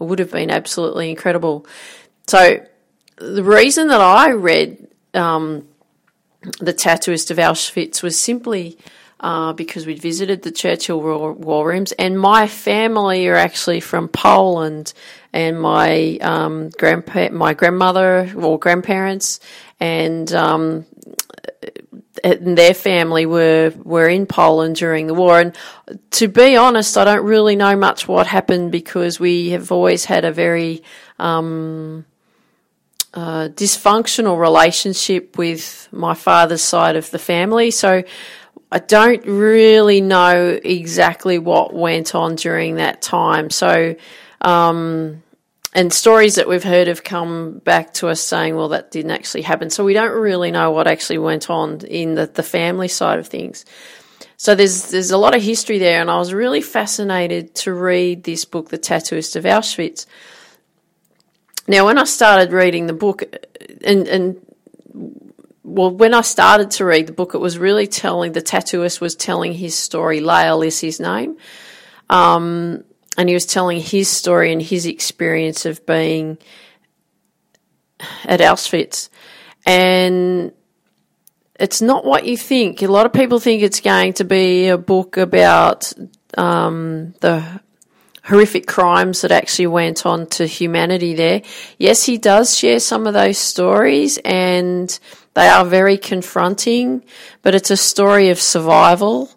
It 0.00 0.04
would 0.04 0.18
have 0.18 0.32
been 0.32 0.50
absolutely 0.50 1.10
incredible. 1.10 1.66
So, 2.26 2.64
the 3.16 3.44
reason 3.44 3.88
that 3.88 4.00
I 4.00 4.30
read 4.30 4.88
um, 5.14 5.68
The 6.60 6.72
Tattooist 6.72 7.30
of 7.30 7.36
Auschwitz 7.36 8.02
was 8.02 8.18
simply 8.18 8.78
uh, 9.20 9.52
because 9.52 9.86
we'd 9.86 10.00
visited 10.00 10.42
the 10.42 10.50
Churchill 10.50 11.00
war, 11.00 11.32
war, 11.32 11.68
rooms, 11.68 11.92
and 11.92 12.18
my 12.18 12.48
family 12.48 13.28
are 13.28 13.36
actually 13.36 13.80
from 13.80 14.08
Poland, 14.08 14.92
and 15.32 15.60
my 15.60 16.18
um, 16.20 16.70
grandpa, 16.70 17.28
my 17.30 17.54
grandmother 17.54 18.32
or 18.36 18.58
grandparents, 18.58 19.38
and 19.78 20.32
um, 20.32 20.86
and 22.24 22.56
their 22.56 22.74
family 22.74 23.26
were 23.26 23.72
were 23.82 24.08
in 24.08 24.26
Poland 24.26 24.76
during 24.76 25.06
the 25.06 25.14
war. 25.14 25.40
And 25.40 25.56
to 26.12 26.28
be 26.28 26.56
honest, 26.56 26.96
I 26.96 27.04
don't 27.04 27.24
really 27.24 27.56
know 27.56 27.76
much 27.76 28.08
what 28.08 28.26
happened 28.26 28.72
because 28.72 29.18
we 29.18 29.50
have 29.50 29.72
always 29.72 30.04
had 30.04 30.24
a 30.24 30.32
very 30.32 30.82
um, 31.18 32.04
uh, 33.14 33.48
dysfunctional 33.48 34.38
relationship 34.38 35.36
with 35.36 35.88
my 35.92 36.14
father's 36.14 36.62
side 36.62 36.96
of 36.96 37.10
the 37.10 37.18
family. 37.18 37.70
So 37.70 38.02
I 38.70 38.78
don't 38.78 39.24
really 39.26 40.00
know 40.00 40.58
exactly 40.64 41.38
what 41.38 41.74
went 41.74 42.14
on 42.14 42.36
during 42.36 42.76
that 42.76 43.02
time. 43.02 43.50
So. 43.50 43.96
Um, 44.40 45.21
and 45.72 45.92
stories 45.92 46.34
that 46.34 46.48
we've 46.48 46.64
heard 46.64 46.88
have 46.88 47.02
come 47.02 47.58
back 47.64 47.94
to 47.94 48.08
us 48.08 48.20
saying, 48.20 48.56
well, 48.56 48.68
that 48.68 48.90
didn't 48.90 49.12
actually 49.12 49.42
happen. 49.42 49.70
So 49.70 49.84
we 49.84 49.94
don't 49.94 50.12
really 50.12 50.50
know 50.50 50.70
what 50.70 50.86
actually 50.86 51.18
went 51.18 51.48
on 51.48 51.80
in 51.86 52.14
the, 52.14 52.26
the 52.26 52.42
family 52.42 52.88
side 52.88 53.18
of 53.18 53.26
things. 53.26 53.64
So 54.36 54.54
there's 54.54 54.90
there's 54.90 55.12
a 55.12 55.18
lot 55.18 55.36
of 55.36 55.42
history 55.42 55.78
there, 55.78 56.00
and 56.00 56.10
I 56.10 56.18
was 56.18 56.34
really 56.34 56.62
fascinated 56.62 57.54
to 57.56 57.72
read 57.72 58.24
this 58.24 58.44
book, 58.44 58.70
The 58.70 58.78
Tattooist 58.78 59.36
of 59.36 59.44
Auschwitz. 59.44 60.06
Now, 61.68 61.86
when 61.86 61.96
I 61.96 62.04
started 62.04 62.52
reading 62.52 62.88
the 62.88 62.92
book, 62.92 63.22
and 63.84 64.08
and 64.08 64.44
well, 65.62 65.90
when 65.90 66.12
I 66.12 66.22
started 66.22 66.72
to 66.72 66.84
read 66.84 67.06
the 67.06 67.12
book, 67.12 67.34
it 67.34 67.38
was 67.38 67.56
really 67.56 67.86
telling 67.86 68.32
the 68.32 68.42
tattooist 68.42 69.00
was 69.00 69.14
telling 69.14 69.52
his 69.52 69.76
story. 69.76 70.20
Lale 70.20 70.62
is 70.62 70.80
his 70.80 70.98
name. 70.98 71.36
Um, 72.10 72.84
and 73.16 73.28
he 73.28 73.34
was 73.34 73.46
telling 73.46 73.80
his 73.80 74.08
story 74.08 74.52
and 74.52 74.62
his 74.62 74.86
experience 74.86 75.66
of 75.66 75.84
being 75.86 76.38
at 78.24 78.40
Auschwitz. 78.40 79.08
And 79.66 80.52
it's 81.58 81.82
not 81.82 82.04
what 82.04 82.26
you 82.26 82.36
think. 82.36 82.82
A 82.82 82.88
lot 82.88 83.06
of 83.06 83.12
people 83.12 83.38
think 83.38 83.62
it's 83.62 83.80
going 83.80 84.14
to 84.14 84.24
be 84.24 84.68
a 84.68 84.78
book 84.78 85.16
about 85.16 85.92
um, 86.36 87.14
the 87.20 87.60
horrific 88.24 88.66
crimes 88.66 89.22
that 89.22 89.32
actually 89.32 89.66
went 89.66 90.06
on 90.06 90.26
to 90.26 90.46
humanity 90.46 91.14
there. 91.14 91.42
Yes, 91.78 92.04
he 92.04 92.18
does 92.18 92.56
share 92.56 92.80
some 92.80 93.06
of 93.06 93.14
those 93.14 93.38
stories 93.38 94.18
and 94.24 94.98
they 95.34 95.48
are 95.48 95.64
very 95.64 95.98
confronting, 95.98 97.04
but 97.42 97.54
it's 97.54 97.70
a 97.70 97.76
story 97.76 98.30
of 98.30 98.40
survival. 98.40 99.30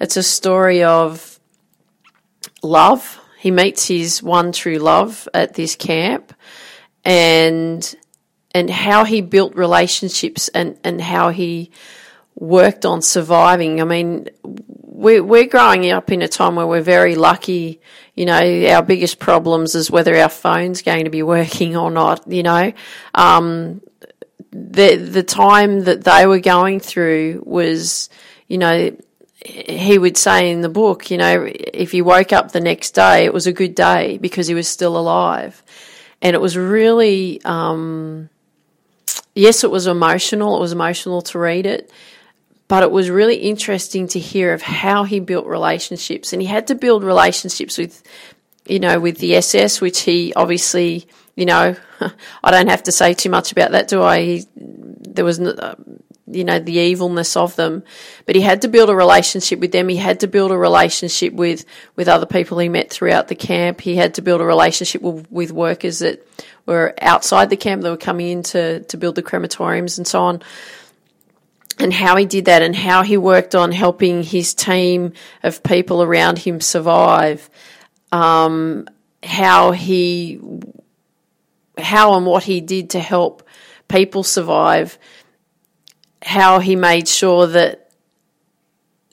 It's 0.00 0.16
a 0.16 0.22
story 0.22 0.82
of 0.82 1.35
love. 2.66 3.20
He 3.38 3.50
meets 3.50 3.86
his 3.86 4.22
one 4.22 4.52
true 4.52 4.78
love 4.78 5.28
at 5.32 5.54
this 5.54 5.76
camp 5.76 6.32
and 7.04 7.96
and 8.56 8.70
how 8.70 9.04
he 9.04 9.20
built 9.20 9.54
relationships 9.54 10.48
and, 10.48 10.78
and 10.82 10.98
how 10.98 11.28
he 11.28 11.70
worked 12.34 12.86
on 12.86 13.02
surviving. 13.02 13.82
I 13.82 13.84
mean, 13.84 14.28
we're, 14.42 15.22
we're 15.22 15.46
growing 15.46 15.90
up 15.90 16.10
in 16.10 16.22
a 16.22 16.28
time 16.28 16.56
where 16.56 16.66
we're 16.66 16.80
very 16.80 17.16
lucky. 17.16 17.82
You 18.14 18.24
know, 18.24 18.66
our 18.70 18.82
biggest 18.82 19.18
problems 19.18 19.74
is 19.74 19.90
whether 19.90 20.16
our 20.16 20.30
phone's 20.30 20.80
going 20.80 21.04
to 21.04 21.10
be 21.10 21.22
working 21.22 21.76
or 21.76 21.90
not, 21.90 22.26
you 22.32 22.42
know. 22.42 22.72
Um, 23.14 23.82
the, 24.52 24.96
the 24.96 25.22
time 25.22 25.80
that 25.80 26.04
they 26.04 26.26
were 26.26 26.40
going 26.40 26.80
through 26.80 27.42
was, 27.44 28.08
you 28.48 28.56
know, 28.56 28.96
he 29.46 29.98
would 29.98 30.16
say 30.16 30.50
in 30.50 30.60
the 30.60 30.68
book, 30.68 31.10
you 31.10 31.18
know, 31.18 31.48
if 31.48 31.92
he 31.92 32.02
woke 32.02 32.32
up 32.32 32.52
the 32.52 32.60
next 32.60 32.92
day, 32.92 33.24
it 33.24 33.32
was 33.32 33.46
a 33.46 33.52
good 33.52 33.74
day 33.74 34.18
because 34.18 34.46
he 34.46 34.54
was 34.54 34.68
still 34.68 34.96
alive. 34.96 35.62
And 36.22 36.34
it 36.34 36.40
was 36.40 36.56
really, 36.56 37.40
um, 37.44 38.28
yes, 39.34 39.64
it 39.64 39.70
was 39.70 39.86
emotional. 39.86 40.56
It 40.56 40.60
was 40.60 40.72
emotional 40.72 41.22
to 41.22 41.38
read 41.38 41.66
it, 41.66 41.90
but 42.68 42.82
it 42.82 42.90
was 42.90 43.10
really 43.10 43.36
interesting 43.36 44.08
to 44.08 44.18
hear 44.18 44.52
of 44.52 44.62
how 44.62 45.04
he 45.04 45.20
built 45.20 45.46
relationships. 45.46 46.32
And 46.32 46.42
he 46.42 46.48
had 46.48 46.66
to 46.68 46.74
build 46.74 47.04
relationships 47.04 47.78
with, 47.78 48.02
you 48.66 48.80
know, 48.80 48.98
with 48.98 49.18
the 49.18 49.36
SS, 49.36 49.80
which 49.80 50.00
he 50.00 50.32
obviously, 50.34 51.06
you 51.36 51.46
know, 51.46 51.76
I 52.42 52.50
don't 52.50 52.68
have 52.68 52.84
to 52.84 52.92
say 52.92 53.14
too 53.14 53.30
much 53.30 53.52
about 53.52 53.72
that, 53.72 53.88
do 53.88 54.02
I? 54.02 54.22
He, 54.22 54.46
there 54.56 55.24
was 55.24 55.38
you 56.26 56.44
know, 56.44 56.58
the 56.58 56.72
evilness 56.72 57.36
of 57.36 57.56
them. 57.56 57.84
But 58.24 58.34
he 58.34 58.42
had 58.42 58.62
to 58.62 58.68
build 58.68 58.90
a 58.90 58.96
relationship 58.96 59.60
with 59.60 59.72
them. 59.72 59.88
He 59.88 59.96
had 59.96 60.20
to 60.20 60.26
build 60.26 60.50
a 60.50 60.58
relationship 60.58 61.32
with, 61.32 61.64
with 61.94 62.08
other 62.08 62.26
people 62.26 62.58
he 62.58 62.68
met 62.68 62.90
throughout 62.90 63.28
the 63.28 63.34
camp. 63.34 63.80
He 63.80 63.96
had 63.96 64.14
to 64.14 64.22
build 64.22 64.40
a 64.40 64.44
relationship 64.44 65.02
with, 65.02 65.30
with 65.30 65.52
workers 65.52 66.00
that 66.00 66.26
were 66.66 66.94
outside 67.00 67.50
the 67.50 67.56
camp 67.56 67.82
that 67.82 67.90
were 67.90 67.96
coming 67.96 68.28
in 68.28 68.42
to, 68.42 68.80
to 68.84 68.96
build 68.96 69.14
the 69.14 69.22
crematoriums 69.22 69.98
and 69.98 70.06
so 70.06 70.22
on. 70.22 70.42
And 71.78 71.92
how 71.92 72.16
he 72.16 72.24
did 72.24 72.46
that 72.46 72.62
and 72.62 72.74
how 72.74 73.02
he 73.02 73.16
worked 73.16 73.54
on 73.54 73.70
helping 73.70 74.22
his 74.22 74.54
team 74.54 75.12
of 75.42 75.62
people 75.62 76.02
around 76.02 76.38
him 76.38 76.60
survive. 76.60 77.48
Um, 78.10 78.88
how 79.22 79.72
he, 79.72 80.40
how 81.76 82.14
and 82.16 82.24
what 82.24 82.44
he 82.44 82.60
did 82.60 82.90
to 82.90 83.00
help 83.00 83.46
people 83.88 84.22
survive 84.22 84.98
how 86.22 86.58
he 86.58 86.76
made 86.76 87.08
sure 87.08 87.46
that 87.46 87.86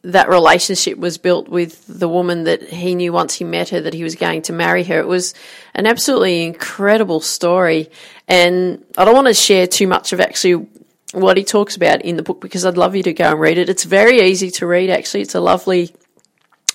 that 0.03 0.27
relationship 0.27 0.97
was 0.97 1.17
built 1.17 1.47
with 1.47 1.85
the 1.87 2.09
woman 2.09 2.43
that 2.43 2.61
he 2.61 2.93
knew 2.93 3.13
once 3.13 3.35
he 3.35 3.45
met 3.45 3.69
her 3.69 3.79
that 3.79 3.93
he 3.93 4.03
was 4.03 4.15
going 4.15 4.41
to 4.41 4.53
marry 4.53 4.83
her. 4.83 4.99
It 4.99 5.07
was 5.07 5.33
an 5.73 5.85
absolutely 5.85 6.43
incredible 6.43 7.21
story. 7.21 7.89
And 8.27 8.83
I 8.97 9.05
don't 9.05 9.15
want 9.15 9.27
to 9.27 9.33
share 9.33 9.65
too 9.65 9.87
much 9.87 10.11
of 10.11 10.19
actually 10.19 10.67
what 11.13 11.37
he 11.37 11.45
talks 11.45 11.77
about 11.77 12.01
in 12.01 12.17
the 12.17 12.23
book 12.23 12.41
because 12.41 12.65
I'd 12.65 12.75
love 12.75 12.95
you 12.95 13.03
to 13.03 13.13
go 13.13 13.31
and 13.31 13.39
read 13.39 13.57
it. 13.57 13.69
It's 13.69 13.85
very 13.85 14.21
easy 14.21 14.51
to 14.51 14.67
read, 14.67 14.89
actually. 14.89 15.21
It's 15.21 15.35
a 15.35 15.39
lovely, 15.39 15.95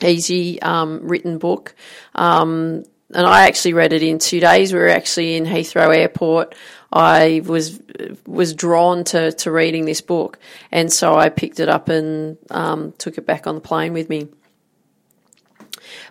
easy 0.02 0.60
um, 0.62 1.06
written 1.06 1.36
book. 1.36 1.74
Um, 2.14 2.84
and 3.12 3.26
I 3.26 3.46
actually 3.46 3.74
read 3.74 3.92
it 3.92 4.02
in 4.02 4.18
two 4.18 4.40
days. 4.40 4.72
We 4.72 4.78
were 4.78 4.88
actually 4.88 5.36
in 5.36 5.44
Heathrow 5.44 5.94
Airport 5.94 6.54
I 6.92 7.42
was 7.44 7.80
was 8.26 8.54
drawn 8.54 9.04
to 9.04 9.32
to 9.32 9.50
reading 9.50 9.84
this 9.84 10.00
book, 10.00 10.38
and 10.72 10.92
so 10.92 11.14
I 11.14 11.28
picked 11.28 11.60
it 11.60 11.68
up 11.68 11.88
and 11.88 12.38
um, 12.50 12.92
took 12.98 13.18
it 13.18 13.26
back 13.26 13.46
on 13.46 13.56
the 13.56 13.60
plane 13.60 13.92
with 13.92 14.08
me. 14.08 14.28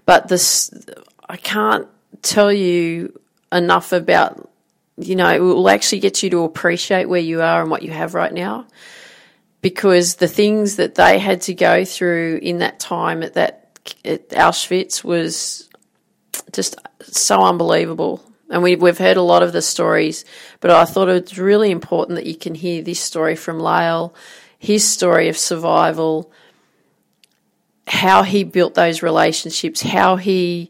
But 0.06 0.28
this, 0.28 0.72
I 1.28 1.38
can't 1.38 1.88
tell 2.22 2.52
you 2.52 3.20
enough 3.52 3.92
about. 3.92 4.50
You 5.00 5.16
know, 5.16 5.32
it 5.32 5.40
will 5.40 5.70
actually 5.70 6.00
get 6.00 6.24
you 6.24 6.32
to 6.32 6.44
appreciate 6.44 7.06
where 7.06 7.22
you 7.22 7.42
are 7.44 7.62
and 7.62 7.70
what 7.70 7.84
you 7.84 7.92
have 7.92 8.16
right 8.16 8.34
now, 8.34 8.66
because 9.62 10.16
the 10.16 10.28
things 10.28 10.78
that 10.78 10.96
they 10.96 11.20
had 11.20 11.42
to 11.42 11.54
go 11.54 11.86
through 11.86 12.40
in 12.42 12.60
that 12.60 12.80
time 12.80 13.22
at 13.22 13.36
that 13.36 13.80
at 14.04 14.30
Auschwitz 14.30 15.04
was 15.04 15.70
just 16.52 16.78
so 17.02 17.42
unbelievable. 17.42 18.24
And 18.50 18.64
we, 18.64 18.76
we've 18.76 18.98
heard 18.98 19.18
a 19.18 19.22
lot 19.22 19.44
of 19.44 19.52
the 19.52 19.62
stories, 19.62 20.24
but 20.62 20.72
I 20.72 20.86
thought 20.86 21.10
it's 21.10 21.38
really 21.38 21.70
important 21.70 22.16
that 22.16 22.26
you 22.26 22.36
can 22.36 22.56
hear 22.56 22.82
this 22.82 23.00
story 23.00 23.36
from 23.36 23.60
Lale, 23.60 24.14
his 24.58 24.90
story 24.90 25.28
of 25.28 25.38
survival, 25.38 26.32
how 27.88 28.24
he 28.24 28.44
built 28.44 28.74
those 28.74 29.04
relationships, 29.04 29.82
how 29.82 30.16
he 30.16 30.70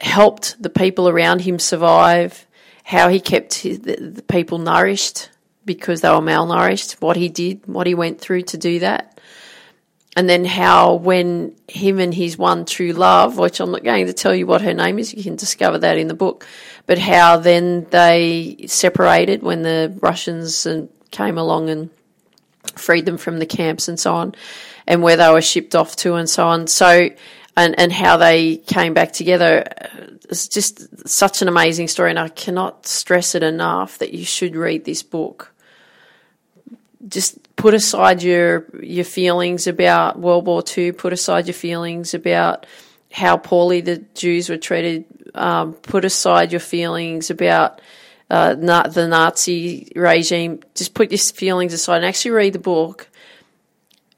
helped 0.00 0.60
the 0.62 0.70
people 0.70 1.08
around 1.08 1.40
him 1.40 1.58
survive, 1.58 2.46
how 2.84 3.08
he 3.08 3.18
kept 3.18 3.62
the 3.62 4.24
people 4.28 4.58
nourished 4.58 5.30
because 5.64 6.00
they 6.00 6.10
were 6.10 6.16
malnourished, 6.16 7.00
what 7.00 7.16
he 7.16 7.28
did, 7.28 7.66
what 7.66 7.86
he 7.86 7.94
went 7.94 8.20
through 8.20 8.42
to 8.42 8.56
do 8.56 8.78
that 8.78 9.13
and 10.16 10.28
then 10.28 10.44
how 10.44 10.94
when 10.94 11.56
him 11.68 11.98
and 11.98 12.14
his 12.14 12.38
one 12.38 12.64
true 12.64 12.92
love, 12.92 13.36
which 13.36 13.60
I'm 13.60 13.72
not 13.72 13.82
going 13.82 14.06
to 14.06 14.12
tell 14.12 14.34
you 14.34 14.46
what 14.46 14.62
her 14.62 14.74
name 14.74 14.98
is, 14.98 15.12
you 15.12 15.22
can 15.22 15.36
discover 15.36 15.78
that 15.78 15.98
in 15.98 16.08
the 16.08 16.14
book, 16.14 16.46
but 16.86 16.98
how 16.98 17.36
then 17.38 17.86
they 17.90 18.64
separated 18.66 19.42
when 19.42 19.62
the 19.62 19.96
Russians 20.00 20.66
came 21.10 21.38
along 21.38 21.70
and 21.70 21.90
freed 22.76 23.06
them 23.06 23.18
from 23.18 23.38
the 23.38 23.46
camps 23.46 23.88
and 23.88 23.98
so 23.98 24.14
on, 24.14 24.34
and 24.86 25.02
where 25.02 25.16
they 25.16 25.30
were 25.30 25.42
shipped 25.42 25.74
off 25.74 25.96
to 25.96 26.14
and 26.14 26.30
so 26.30 26.46
on. 26.46 26.66
So, 26.66 27.10
and 27.56 27.78
and 27.78 27.92
how 27.92 28.16
they 28.16 28.58
came 28.58 28.94
back 28.94 29.12
together. 29.12 29.64
It's 30.30 30.48
just 30.48 31.06
such 31.08 31.42
an 31.42 31.48
amazing 31.48 31.88
story, 31.88 32.10
and 32.10 32.18
I 32.18 32.28
cannot 32.28 32.86
stress 32.86 33.34
it 33.34 33.42
enough 33.42 33.98
that 33.98 34.14
you 34.14 34.24
should 34.24 34.56
read 34.56 34.84
this 34.84 35.02
book 35.02 35.54
just 37.08 37.38
put 37.56 37.74
aside 37.74 38.22
your 38.22 38.66
your 38.82 39.04
feelings 39.04 39.66
about 39.66 40.18
World 40.18 40.46
War 40.46 40.62
II. 40.76 40.92
Put 40.92 41.12
aside 41.12 41.46
your 41.46 41.54
feelings 41.54 42.14
about 42.14 42.66
how 43.12 43.36
poorly 43.36 43.80
the 43.80 43.98
Jews 44.14 44.48
were 44.48 44.56
treated. 44.56 45.04
Um, 45.34 45.74
put 45.74 46.04
aside 46.04 46.52
your 46.52 46.60
feelings 46.60 47.30
about 47.30 47.80
uh, 48.30 48.54
the 48.54 49.06
Nazi 49.08 49.92
regime. 49.94 50.60
Just 50.74 50.94
put 50.94 51.10
your 51.10 51.18
feelings 51.18 51.72
aside 51.72 51.98
and 51.98 52.06
actually 52.06 52.32
read 52.32 52.52
the 52.52 52.58
book 52.58 53.08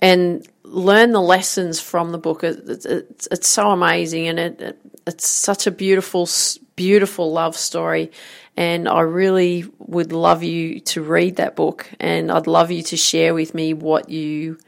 and 0.01 0.47
learn 0.63 1.13
the 1.13 1.21
lessons 1.21 1.81
from 1.81 2.13
the 2.13 2.19
book. 2.19 2.45
It's, 2.45 2.85
it's, 2.85 3.29
it's 3.31 3.49
so 3.49 3.71
amazing 3.71 4.29
and 4.29 4.39
it, 4.39 4.61
it, 4.61 4.79
it's 5.07 5.29
such 5.29 5.67
a 5.67 5.71
beautiful, 5.71 6.29
beautiful 6.77 7.33
love 7.33 7.57
story. 7.57 8.13
And 8.57 8.89
I 8.89 9.01
really 9.01 9.65
would 9.79 10.13
love 10.13 10.43
you 10.43 10.81
to 10.81 11.03
read 11.03 11.37
that 11.37 11.57
book, 11.57 11.91
and 12.01 12.33
I'd 12.33 12.47
love 12.47 12.71
you 12.71 12.83
to 12.85 12.97
share 12.97 13.35
with 13.35 13.55
me 13.55 13.75
what 13.75 14.09
you 14.09 14.59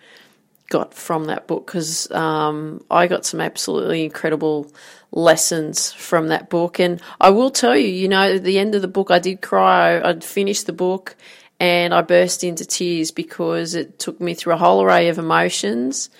got 0.68 0.92
from 0.92 1.26
that 1.26 1.46
book 1.46 1.66
because 1.66 2.10
um, 2.10 2.84
I 2.90 3.06
got 3.06 3.24
some 3.24 3.40
absolutely 3.40 4.04
incredible 4.04 4.70
lessons 5.10 5.92
from 5.92 6.28
that 6.28 6.50
book. 6.50 6.78
And 6.78 7.00
I 7.20 7.30
will 7.30 7.50
tell 7.50 7.76
you, 7.76 7.88
you 7.88 8.08
know, 8.08 8.34
at 8.34 8.44
the 8.44 8.58
end 8.58 8.74
of 8.74 8.82
the 8.82 8.88
book, 8.88 9.10
I 9.10 9.18
did 9.18 9.40
cry. 9.40 10.00
I'd 10.00 10.22
finished 10.24 10.66
the 10.66 10.72
book 10.72 11.16
and 11.58 11.94
I 11.94 12.02
burst 12.02 12.44
into 12.44 12.64
tears 12.64 13.10
because 13.10 13.74
it 13.74 13.98
took 13.98 14.20
me 14.20 14.34
through 14.34 14.54
a 14.54 14.58
whole 14.58 14.82
array 14.82 15.08
of 15.08 15.18
emotions. 15.18 16.10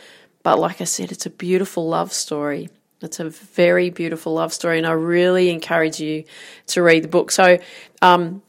But 0.42 0.58
like 0.58 0.80
I 0.80 0.84
said, 0.84 1.12
it's 1.12 1.26
a 1.26 1.30
beautiful 1.30 1.88
love 1.88 2.12
story. 2.12 2.70
It's 3.00 3.20
a 3.20 3.30
very 3.30 3.90
beautiful 3.90 4.34
love 4.34 4.52
story, 4.52 4.78
and 4.78 4.86
I 4.86 4.92
really 4.92 5.50
encourage 5.50 6.00
you 6.00 6.24
to 6.68 6.82
read 6.82 7.04
the 7.04 7.08
book. 7.08 7.30
So, 7.30 7.58
um, 8.02 8.42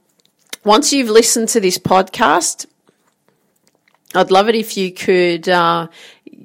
once 0.63 0.91
you've 0.91 1.09
listened 1.09 1.49
to 1.49 1.59
this 1.59 1.77
podcast, 1.77 2.65
I'd 4.15 4.31
love 4.31 4.49
it 4.49 4.55
if 4.55 4.75
you 4.75 4.91
could 4.91 5.47
uh, 5.47 5.87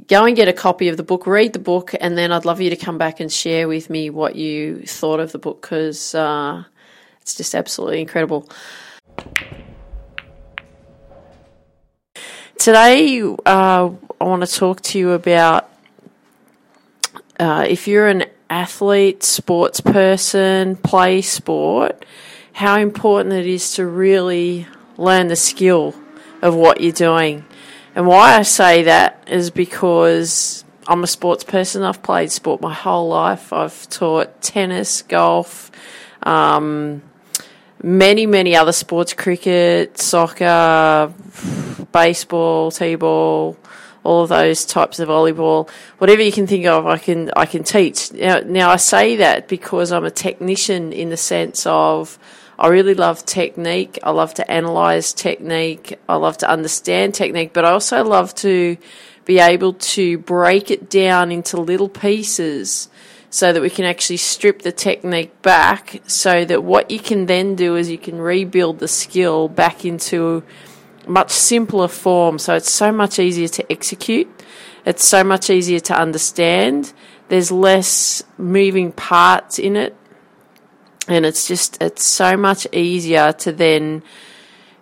go 0.06 0.26
and 0.26 0.37
get 0.37 0.48
a 0.48 0.52
copy 0.52 0.88
of 0.88 0.98
the 0.98 1.02
book, 1.02 1.26
read 1.26 1.55
the 1.55 1.59
book, 1.59 1.94
and 1.98 2.16
then 2.16 2.31
I'd 2.31 2.44
love 2.44 2.61
you 2.61 2.68
to 2.70 2.76
come 2.76 2.98
back 2.98 3.20
and 3.20 3.33
share 3.33 3.68
with 3.68 3.88
me 3.88 4.11
what 4.11 4.37
you 4.37 4.83
thought 4.83 5.18
of 5.18 5.33
the 5.33 5.38
book 5.38 5.62
because 5.62 6.14
uh, 6.14 6.64
it's 7.22 7.35
just 7.35 7.55
absolutely 7.55 8.02
incredible. 8.02 8.46
Today, 12.59 13.20
uh, 13.22 13.90
I 14.20 14.24
want 14.24 14.46
to 14.46 14.52
talk 14.52 14.83
to 14.83 14.98
you 14.98 15.12
about 15.12 15.63
uh, 17.38 17.66
if 17.68 17.88
you're 17.88 18.09
an 18.09 18.25
athlete, 18.49 19.23
sports 19.23 19.81
person, 19.81 20.77
play 20.77 21.23
sport, 21.23 22.05
how 22.53 22.79
important 22.79 23.35
it 23.35 23.47
is 23.47 23.75
to 23.75 23.87
really 23.87 24.66
learn 24.97 25.29
the 25.29 25.37
skill 25.37 25.94
of 26.42 26.55
what 26.55 26.81
you're 26.81 26.92
doing. 26.92 27.44
And 27.94 28.07
why 28.07 28.37
I 28.37 28.42
say 28.42 28.85
that 28.85 29.25
is 29.29 29.51
because 29.51 30.64
I'm 30.87 31.03
a 31.03 31.07
sports 31.07 31.44
person. 31.44 31.83
I've 31.83 32.03
played 32.03 32.31
sport 32.31 32.61
my 32.61 32.73
whole 32.73 33.09
life. 33.09 33.53
I've 33.53 33.88
taught 33.88 34.42
tennis, 34.42 35.03
golf, 35.03 35.70
um, 36.23 37.03
many, 37.83 38.27
many 38.27 38.57
other 38.57 38.73
sports 38.73 39.12
cricket, 39.14 39.99
soccer, 39.99 41.12
baseball, 41.92 42.70
t 42.70 42.94
ball, 42.97 43.57
all 44.05 44.23
of 44.23 44.29
those 44.29 44.64
types 44.64 45.01
of 45.01 45.09
volleyball, 45.09 45.69
whatever 45.99 46.23
you 46.23 46.31
can 46.31 46.47
think 46.47 46.67
of, 46.67 46.87
I 46.87 46.99
can 46.99 47.31
I 47.37 47.47
can 47.47 47.64
teach. 47.64 48.12
Now, 48.12 48.40
now 48.40 48.71
I 48.71 48.77
say 48.77 49.17
that 49.17 49.49
because 49.49 49.90
I'm 49.90 50.05
a 50.05 50.11
technician 50.11 50.93
in 50.93 51.09
the 51.09 51.17
sense 51.17 51.67
of 51.67 52.19
I 52.59 52.69
really 52.69 52.95
love 52.95 53.27
technique. 53.27 53.99
I 54.03 54.11
love 54.11 54.35
to 54.35 54.49
analyze 54.49 55.12
technique. 55.12 55.99
I 56.09 56.17
love 56.17 56.38
to 56.38 56.49
understand 56.49 57.14
technique, 57.14 57.53
but 57.53 57.64
I 57.64 57.71
also 57.71 58.05
love 58.05 58.35
to 58.37 58.77
be 59.25 59.38
able 59.38 59.73
to 59.73 60.19
break 60.19 60.71
it 60.71 60.88
down 60.88 61.33
into 61.33 61.61
little 61.61 61.88
pieces 61.88 62.88
so 63.31 63.53
that 63.53 63.61
we 63.61 63.71
can 63.71 63.85
actually 63.85 64.19
strip 64.19 64.62
the 64.62 64.71
technique 64.71 65.43
back 65.43 66.01
so 66.07 66.45
that 66.45 66.62
what 66.62 66.90
you 66.90 67.01
can 67.01 67.27
then 67.27 67.57
do 67.57 67.75
is 67.75 67.90
you 67.90 67.99
can 67.99 68.21
rebuild 68.21 68.79
the 68.79 68.87
skill 68.87 69.49
back 69.49 69.85
into 69.85 70.45
much 71.07 71.31
simpler 71.31 71.88
form, 71.88 72.38
so 72.38 72.55
it's 72.55 72.71
so 72.71 72.93
much 72.93 73.19
easier 73.19 73.49
to 73.49 73.73
execute. 73.73 74.29
It's 74.85 75.05
so 75.05 75.25
much 75.25 75.51
easier 75.51 75.81
to 75.81 75.99
understand. 75.99 76.93
There's 77.29 77.51
less 77.51 78.23
moving 78.37 78.93
parts 78.93 79.59
in 79.59 79.77
it, 79.77 79.97
and 81.09 81.25
it's 81.25 81.49
just 81.49 81.83
it's 81.83 82.05
so 82.05 82.37
much 82.37 82.67
easier 82.73 83.33
to 83.33 83.53
then 83.53 84.03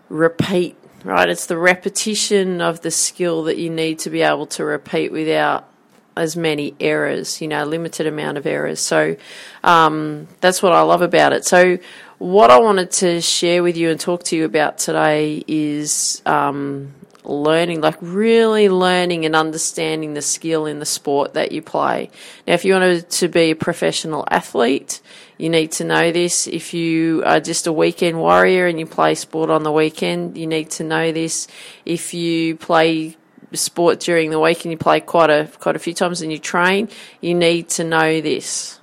repeat. 0.08 0.76
Right, 1.04 1.28
it's 1.28 1.46
the 1.46 1.58
repetition 1.58 2.60
of 2.60 2.82
the 2.82 2.92
skill 2.92 3.44
that 3.44 3.58
you 3.58 3.70
need 3.70 3.98
to 4.00 4.10
be 4.10 4.22
able 4.22 4.46
to 4.46 4.64
repeat 4.64 5.10
without 5.10 5.68
as 6.16 6.36
many 6.36 6.74
errors, 6.78 7.40
you 7.40 7.48
know, 7.48 7.64
limited 7.64 8.06
amount 8.06 8.38
of 8.38 8.46
errors. 8.46 8.80
So 8.80 9.16
um, 9.64 10.28
that's 10.40 10.62
what 10.62 10.72
I 10.72 10.82
love 10.82 11.02
about 11.02 11.32
it. 11.32 11.44
So 11.44 11.78
what 12.22 12.52
I 12.52 12.60
wanted 12.60 12.92
to 12.92 13.20
share 13.20 13.64
with 13.64 13.76
you 13.76 13.90
and 13.90 13.98
talk 13.98 14.22
to 14.24 14.36
you 14.36 14.44
about 14.44 14.78
today 14.78 15.42
is 15.48 16.22
um, 16.24 16.94
learning, 17.24 17.80
like 17.80 17.96
really 18.00 18.68
learning 18.68 19.26
and 19.26 19.34
understanding 19.34 20.14
the 20.14 20.22
skill 20.22 20.66
in 20.66 20.78
the 20.78 20.86
sport 20.86 21.34
that 21.34 21.50
you 21.50 21.62
play. 21.62 22.10
Now, 22.46 22.54
if 22.54 22.64
you 22.64 22.74
wanted 22.74 23.10
to 23.10 23.26
be 23.26 23.50
a 23.50 23.56
professional 23.56 24.24
athlete, 24.30 25.00
you 25.36 25.50
need 25.50 25.72
to 25.72 25.84
know 25.84 26.12
this. 26.12 26.46
If 26.46 26.72
you 26.72 27.24
are 27.26 27.40
just 27.40 27.66
a 27.66 27.72
weekend 27.72 28.20
warrior 28.20 28.68
and 28.68 28.78
you 28.78 28.86
play 28.86 29.16
sport 29.16 29.50
on 29.50 29.64
the 29.64 29.72
weekend, 29.72 30.38
you 30.38 30.46
need 30.46 30.70
to 30.70 30.84
know 30.84 31.10
this. 31.10 31.48
If 31.84 32.14
you 32.14 32.54
play 32.54 33.16
sport 33.52 33.98
during 33.98 34.30
the 34.30 34.38
week 34.38 34.64
and 34.64 34.70
you 34.70 34.78
play 34.78 35.00
quite 35.00 35.28
a 35.28 35.50
quite 35.58 35.74
a 35.74 35.80
few 35.80 35.92
times 35.92 36.22
and 36.22 36.30
you 36.30 36.38
train, 36.38 36.88
you 37.20 37.34
need 37.34 37.68
to 37.70 37.82
know 37.82 38.20
this. 38.20 38.78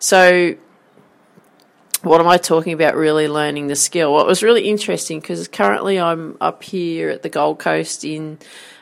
So 0.00 0.56
what 2.02 2.20
am 2.20 2.28
I 2.28 2.38
talking 2.38 2.72
about? 2.72 2.94
Really 2.94 3.28
learning 3.28 3.66
the 3.66 3.76
skill. 3.76 4.12
What 4.12 4.26
was 4.26 4.42
really 4.42 4.68
interesting 4.68 5.20
because 5.20 5.48
currently 5.48 6.00
I'm 6.00 6.36
up 6.40 6.62
here 6.62 7.10
at 7.10 7.22
the 7.22 7.28
Gold 7.28 7.58
Coast 7.58 8.04
in 8.04 8.38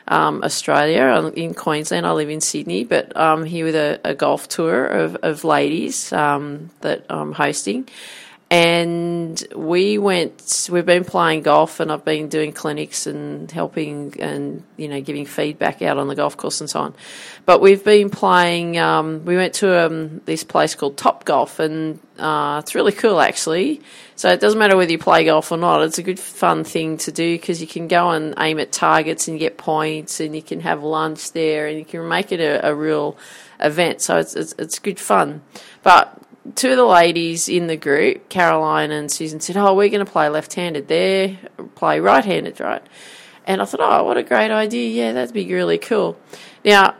um, 0.07 0.43
Australia, 0.43 1.31
in 1.35 1.53
Queensland. 1.53 2.05
I 2.05 2.11
live 2.11 2.29
in 2.29 2.41
Sydney, 2.41 2.83
but 2.83 3.15
I'm 3.15 3.43
here 3.43 3.65
with 3.65 3.75
a, 3.75 3.99
a 4.03 4.15
golf 4.15 4.47
tour 4.47 4.85
of, 4.85 5.17
of 5.17 5.43
ladies 5.43 6.11
um, 6.13 6.69
that 6.81 7.05
I'm 7.09 7.33
hosting. 7.33 7.87
And 8.51 9.43
we 9.55 9.99
went 9.99 10.67
we've 10.71 10.85
been 10.85 11.05
playing 11.05 11.43
golf 11.43 11.79
and 11.79 11.91
I've 11.91 12.03
been 12.03 12.29
doing 12.29 12.51
clinics 12.51 13.05
and 13.05 13.49
helping 13.51 14.19
and 14.19 14.63
you 14.75 14.87
know 14.87 14.99
giving 15.01 15.27
feedback 15.27 15.83
out 15.83 15.99
on 15.99 16.07
the 16.07 16.15
golf 16.15 16.35
course 16.35 16.59
and 16.59 16.69
so 16.69 16.79
on. 16.79 16.95
But 17.45 17.61
we've 17.61 17.83
been 17.83 18.09
playing 18.09 18.79
um, 18.79 19.23
we 19.23 19.35
went 19.35 19.53
to 19.55 19.85
um, 19.85 20.21
this 20.25 20.43
place 20.43 20.73
called 20.73 20.97
Top 20.97 21.25
Golf 21.25 21.59
and 21.59 21.99
uh, 22.17 22.59
it's 22.63 22.73
really 22.73 22.91
cool 22.91 23.21
actually. 23.21 23.81
So 24.15 24.31
it 24.31 24.39
doesn't 24.39 24.57
matter 24.57 24.75
whether 24.75 24.91
you 24.91 24.97
play 24.97 25.25
golf 25.25 25.51
or 25.51 25.57
not 25.57 25.83
it's 25.83 25.99
a 25.99 26.03
good 26.03 26.19
fun 26.19 26.63
thing 26.63 26.97
to 26.99 27.11
do 27.11 27.35
because 27.35 27.61
you 27.61 27.67
can 27.67 27.87
go 27.87 28.09
and 28.09 28.33
aim 28.39 28.59
at 28.59 28.71
targets 28.71 29.27
and 29.27 29.37
get 29.37 29.59
points 29.59 30.19
and 30.19 30.35
you 30.35 30.41
can 30.41 30.61
have 30.61 30.81
lunch 30.81 31.33
there 31.33 31.67
and 31.67 31.77
you 31.77 31.85
can 31.85 32.07
make 32.07 32.31
it 32.31 32.39
a, 32.39 32.67
a 32.67 32.73
real 32.73 33.15
event. 33.59 34.01
So 34.01 34.17
it's, 34.17 34.35
it's, 34.35 34.55
it's 34.57 34.79
good 34.79 34.99
fun. 34.99 35.41
But 35.83 36.19
two 36.55 36.71
of 36.71 36.77
the 36.77 36.85
ladies 36.85 37.49
in 37.49 37.67
the 37.67 37.77
group, 37.77 38.29
Caroline 38.29 38.91
and 38.91 39.11
Susan, 39.11 39.39
said, 39.39 39.57
"Oh, 39.57 39.73
we're 39.73 39.89
going 39.89 40.05
to 40.05 40.11
play 40.11 40.29
left-handed. 40.29 40.87
There, 40.87 41.37
play 41.75 41.99
right-handed, 41.99 42.59
right?" 42.59 42.81
And 43.45 43.61
I 43.61 43.65
thought, 43.65 43.81
"Oh, 43.81 44.03
what 44.03 44.17
a 44.17 44.23
great 44.23 44.51
idea! 44.51 44.89
Yeah, 44.89 45.13
that'd 45.13 45.33
be 45.33 45.51
really 45.53 45.77
cool." 45.77 46.17
Now, 46.63 46.95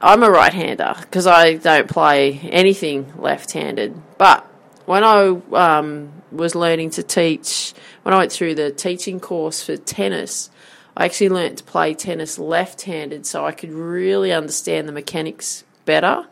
I'm 0.00 0.22
a 0.22 0.30
right-hander 0.30 0.94
because 1.00 1.26
I 1.26 1.54
don't 1.54 1.88
play 1.88 2.38
anything 2.50 3.12
left-handed. 3.16 4.18
But 4.18 4.44
when 4.86 5.04
I 5.04 5.40
um, 5.52 6.12
was 6.30 6.54
learning 6.54 6.90
to 6.90 7.02
teach, 7.02 7.72
when 8.02 8.14
I 8.14 8.18
went 8.18 8.32
through 8.32 8.56
the 8.56 8.70
teaching 8.70 9.20
course 9.20 9.62
for 9.62 9.76
tennis, 9.76 10.50
I 10.96 11.04
actually 11.04 11.30
learnt 11.30 11.58
to 11.58 11.64
play 11.64 11.94
tennis 11.94 12.38
left-handed, 12.38 13.26
so 13.26 13.46
I 13.46 13.52
could 13.52 13.72
really 13.72 14.32
understand 14.32 14.88
the 14.88 14.92
mechanics 14.92 15.64
better 15.84 16.26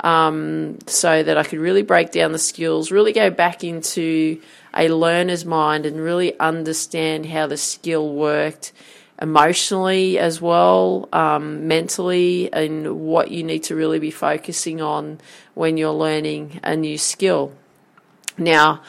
um, 0.00 0.78
so 0.86 1.22
that 1.22 1.36
I 1.36 1.42
could 1.42 1.58
really 1.58 1.82
break 1.82 2.10
down 2.10 2.32
the 2.32 2.38
skills, 2.38 2.90
really 2.90 3.12
go 3.12 3.30
back 3.30 3.64
into 3.64 4.40
a 4.76 4.88
learner's 4.88 5.44
mind 5.44 5.86
and 5.86 6.00
really 6.00 6.38
understand 6.38 7.26
how 7.26 7.46
the 7.46 7.56
skill 7.56 8.12
worked 8.12 8.72
emotionally 9.20 10.18
as 10.18 10.40
well, 10.40 11.08
um, 11.12 11.66
mentally, 11.66 12.52
and 12.52 13.00
what 13.00 13.30
you 13.30 13.42
need 13.42 13.62
to 13.64 13.74
really 13.74 13.98
be 13.98 14.10
focusing 14.10 14.82
on 14.82 15.18
when 15.54 15.76
you're 15.76 15.92
learning 15.92 16.60
a 16.62 16.76
new 16.76 16.98
skill. 16.98 17.52
Now, 18.36 18.82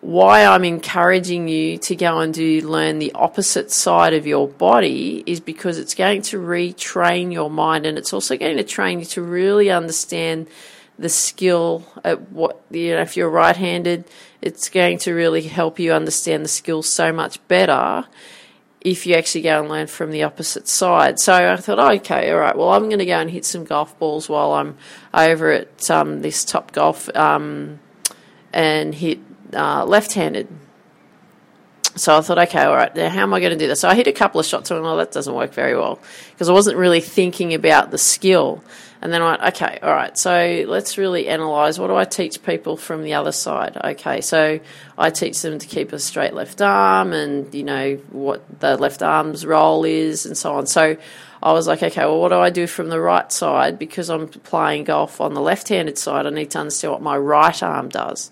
why 0.00 0.46
I'm 0.46 0.64
encouraging 0.64 1.48
you 1.48 1.76
to 1.78 1.94
go 1.94 2.20
and 2.20 2.32
do 2.32 2.66
learn 2.66 2.98
the 2.98 3.12
opposite 3.12 3.70
side 3.70 4.14
of 4.14 4.26
your 4.26 4.48
body 4.48 5.22
is 5.26 5.40
because 5.40 5.78
it's 5.78 5.94
going 5.94 6.22
to 6.22 6.38
retrain 6.38 7.32
your 7.32 7.50
mind 7.50 7.84
and 7.84 7.98
it's 7.98 8.12
also 8.12 8.36
going 8.36 8.56
to 8.56 8.64
train 8.64 9.00
you 9.00 9.04
to 9.06 9.22
really 9.22 9.70
understand 9.70 10.48
the 10.98 11.08
skill 11.08 11.84
at 12.04 12.30
what 12.30 12.60
you 12.70 12.94
know 12.94 13.00
if 13.00 13.16
you're 13.16 13.30
right-handed 13.30 14.04
it's 14.42 14.68
going 14.68 14.98
to 14.98 15.12
really 15.12 15.42
help 15.42 15.78
you 15.78 15.92
understand 15.92 16.44
the 16.44 16.48
skill 16.48 16.82
so 16.82 17.12
much 17.12 17.46
better 17.48 18.06
if 18.80 19.06
you 19.06 19.14
actually 19.14 19.42
go 19.42 19.60
and 19.60 19.68
learn 19.68 19.86
from 19.86 20.10
the 20.10 20.22
opposite 20.22 20.66
side. 20.66 21.18
So 21.20 21.34
I 21.34 21.56
thought, 21.56 21.78
oh, 21.78 21.92
okay, 21.96 22.30
all 22.30 22.38
right, 22.38 22.56
well, 22.56 22.70
I'm 22.70 22.84
going 22.84 23.00
to 23.00 23.06
go 23.06 23.18
and 23.18 23.30
hit 23.30 23.44
some 23.44 23.64
golf 23.64 23.98
balls 23.98 24.26
while 24.28 24.52
I'm 24.52 24.76
over 25.12 25.52
at 25.52 25.90
um, 25.90 26.22
this 26.22 26.46
Top 26.46 26.72
Golf 26.72 27.14
um, 27.14 27.78
and 28.54 28.94
hit 28.94 29.20
uh, 29.54 29.84
left-handed. 29.84 30.48
So 31.96 32.16
I 32.16 32.20
thought, 32.20 32.38
okay, 32.38 32.62
all 32.62 32.76
right, 32.76 32.94
now 32.94 33.08
how 33.08 33.22
am 33.22 33.34
I 33.34 33.40
going 33.40 33.52
to 33.52 33.58
do 33.58 33.66
this? 33.66 33.80
So 33.80 33.88
I 33.88 33.94
hit 33.94 34.06
a 34.06 34.12
couple 34.12 34.38
of 34.38 34.46
shots 34.46 34.70
and 34.70 34.82
well, 34.82 34.96
that 34.98 35.10
doesn't 35.12 35.34
work 35.34 35.52
very 35.52 35.76
well 35.76 35.98
because 36.32 36.48
I 36.48 36.52
wasn't 36.52 36.76
really 36.76 37.00
thinking 37.00 37.52
about 37.52 37.90
the 37.90 37.98
skill. 37.98 38.62
And 39.02 39.12
then 39.12 39.22
I 39.22 39.30
went, 39.30 39.54
okay, 39.54 39.78
all 39.82 39.92
right, 39.92 40.16
so 40.16 40.64
let's 40.68 40.98
really 40.98 41.26
analyse 41.26 41.78
what 41.78 41.88
do 41.88 41.96
I 41.96 42.04
teach 42.04 42.42
people 42.42 42.76
from 42.76 43.02
the 43.02 43.14
other 43.14 43.32
side? 43.32 43.76
Okay, 43.82 44.20
so 44.20 44.60
I 44.98 45.10
teach 45.10 45.40
them 45.40 45.58
to 45.58 45.66
keep 45.66 45.92
a 45.92 45.98
straight 45.98 46.34
left 46.34 46.60
arm 46.60 47.12
and, 47.12 47.52
you 47.54 47.64
know, 47.64 47.94
what 48.10 48.60
the 48.60 48.76
left 48.76 49.02
arm's 49.02 49.46
role 49.46 49.84
is 49.84 50.26
and 50.26 50.36
so 50.36 50.52
on. 50.52 50.66
So 50.66 50.98
I 51.42 51.52
was 51.52 51.66
like, 51.66 51.82
okay, 51.82 52.04
well, 52.04 52.20
what 52.20 52.28
do 52.28 52.38
I 52.38 52.50
do 52.50 52.66
from 52.66 52.90
the 52.90 53.00
right 53.00 53.32
side? 53.32 53.78
Because 53.78 54.10
I'm 54.10 54.28
playing 54.28 54.84
golf 54.84 55.20
on 55.20 55.32
the 55.32 55.40
left 55.40 55.68
handed 55.68 55.96
side, 55.96 56.26
I 56.26 56.30
need 56.30 56.50
to 56.50 56.58
understand 56.58 56.92
what 56.92 57.02
my 57.02 57.16
right 57.16 57.62
arm 57.62 57.88
does. 57.88 58.30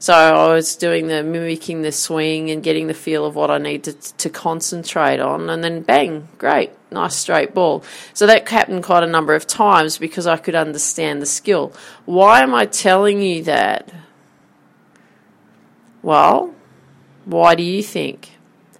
So 0.00 0.14
I 0.14 0.54
was 0.54 0.76
doing 0.76 1.08
the 1.08 1.22
mimicking 1.22 1.82
the 1.82 1.92
swing 1.92 2.50
and 2.50 2.62
getting 2.62 2.86
the 2.86 2.94
feel 2.94 3.26
of 3.26 3.34
what 3.34 3.50
I 3.50 3.58
needed 3.58 4.00
to, 4.00 4.16
to 4.16 4.30
concentrate 4.30 5.20
on, 5.20 5.50
and 5.50 5.62
then 5.62 5.82
bang, 5.82 6.26
great, 6.38 6.70
nice 6.90 7.14
straight 7.14 7.52
ball. 7.52 7.84
So 8.14 8.26
that 8.26 8.48
happened 8.48 8.82
quite 8.82 9.02
a 9.02 9.06
number 9.06 9.34
of 9.34 9.46
times 9.46 9.98
because 9.98 10.26
I 10.26 10.38
could 10.38 10.54
understand 10.54 11.20
the 11.20 11.26
skill. 11.26 11.74
Why 12.06 12.40
am 12.40 12.54
I 12.54 12.64
telling 12.64 13.20
you 13.20 13.42
that? 13.44 13.92
Well, 16.00 16.54
why 17.26 17.54
do 17.54 17.62
you 17.62 17.82
think? 17.82 18.30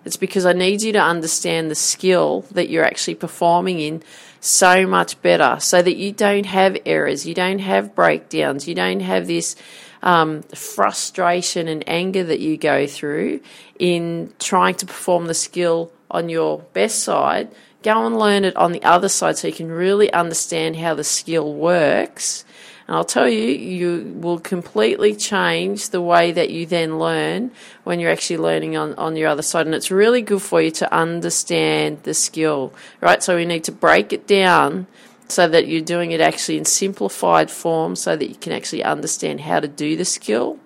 It's 0.06 0.16
because 0.16 0.46
I 0.46 0.54
need 0.54 0.80
you 0.80 0.92
to 0.94 1.02
understand 1.02 1.70
the 1.70 1.74
skill 1.74 2.46
that 2.52 2.70
you're 2.70 2.86
actually 2.86 3.16
performing 3.16 3.78
in 3.78 4.02
so 4.40 4.86
much 4.86 5.20
better 5.20 5.58
so 5.60 5.82
that 5.82 5.96
you 5.96 6.12
don't 6.12 6.46
have 6.46 6.78
errors, 6.86 7.26
you 7.26 7.34
don't 7.34 7.58
have 7.58 7.94
breakdowns, 7.94 8.66
you 8.66 8.74
don't 8.74 9.00
have 9.00 9.26
this 9.26 9.54
um, 10.02 10.42
frustration 10.42 11.68
and 11.68 11.84
anger 11.86 12.24
that 12.24 12.40
you 12.40 12.56
go 12.56 12.86
through 12.86 13.40
in 13.78 14.32
trying 14.38 14.74
to 14.76 14.86
perform 14.86 15.26
the 15.26 15.34
skill 15.34 15.92
on 16.10 16.28
your 16.28 16.60
best 16.72 17.00
side, 17.00 17.50
go 17.82 18.06
and 18.06 18.18
learn 18.18 18.44
it 18.44 18.56
on 18.56 18.72
the 18.72 18.82
other 18.82 19.08
side 19.08 19.38
so 19.38 19.48
you 19.48 19.54
can 19.54 19.70
really 19.70 20.12
understand 20.12 20.76
how 20.76 20.94
the 20.94 21.04
skill 21.04 21.54
works. 21.54 22.44
And 22.86 22.96
I'll 22.96 23.04
tell 23.04 23.28
you, 23.28 23.44
you 23.44 24.14
will 24.16 24.40
completely 24.40 25.14
change 25.14 25.90
the 25.90 26.00
way 26.02 26.32
that 26.32 26.50
you 26.50 26.66
then 26.66 26.98
learn 26.98 27.52
when 27.84 28.00
you're 28.00 28.10
actually 28.10 28.38
learning 28.38 28.76
on, 28.76 28.94
on 28.94 29.14
your 29.14 29.28
other 29.28 29.42
side. 29.42 29.66
And 29.66 29.74
it's 29.74 29.92
really 29.92 30.22
good 30.22 30.42
for 30.42 30.60
you 30.60 30.72
to 30.72 30.92
understand 30.92 32.02
the 32.02 32.14
skill, 32.14 32.72
right? 33.00 33.22
So 33.22 33.36
we 33.36 33.44
need 33.44 33.64
to 33.64 33.72
break 33.72 34.12
it 34.12 34.26
down 34.26 34.88
so 35.30 35.48
that 35.48 35.66
you're 35.68 35.80
doing 35.80 36.12
it 36.12 36.20
actually 36.20 36.58
in 36.58 36.64
simplified 36.64 37.50
form 37.50 37.96
so 37.96 38.16
that 38.16 38.28
you 38.28 38.34
can 38.34 38.52
actually 38.52 38.84
understand 38.84 39.40
how 39.40 39.60
to 39.60 39.68
do 39.68 39.96
the 39.96 40.04
skill. 40.04 40.58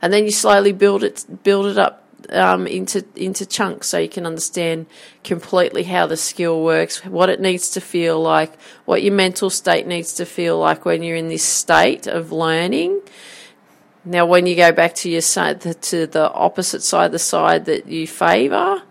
And 0.00 0.12
then 0.12 0.24
you 0.24 0.30
slowly 0.30 0.72
build 0.72 1.02
it 1.02 1.24
build 1.42 1.66
it 1.66 1.78
up 1.78 2.04
um, 2.30 2.66
into 2.66 3.04
into 3.16 3.46
chunks 3.46 3.88
so 3.88 3.98
you 3.98 4.08
can 4.08 4.26
understand 4.26 4.86
completely 5.24 5.84
how 5.84 6.06
the 6.06 6.16
skill 6.16 6.62
works, 6.62 7.04
what 7.04 7.28
it 7.28 7.40
needs 7.40 7.70
to 7.70 7.80
feel 7.80 8.20
like, 8.20 8.58
what 8.84 9.02
your 9.02 9.14
mental 9.14 9.50
state 9.50 9.86
needs 9.86 10.14
to 10.14 10.26
feel 10.26 10.58
like 10.58 10.84
when 10.84 11.02
you're 11.02 11.16
in 11.16 11.28
this 11.28 11.44
state 11.44 12.06
of 12.06 12.32
learning. 12.32 13.00
Now, 14.04 14.24
when 14.26 14.46
you 14.46 14.56
go 14.56 14.72
back 14.72 14.94
to 14.96 15.10
your 15.10 15.20
side, 15.20 15.60
to 15.60 16.06
the 16.06 16.32
opposite 16.32 16.82
side, 16.82 17.12
the 17.12 17.18
side 17.18 17.66
that 17.66 17.86
you 17.86 18.06
favour, 18.06 18.82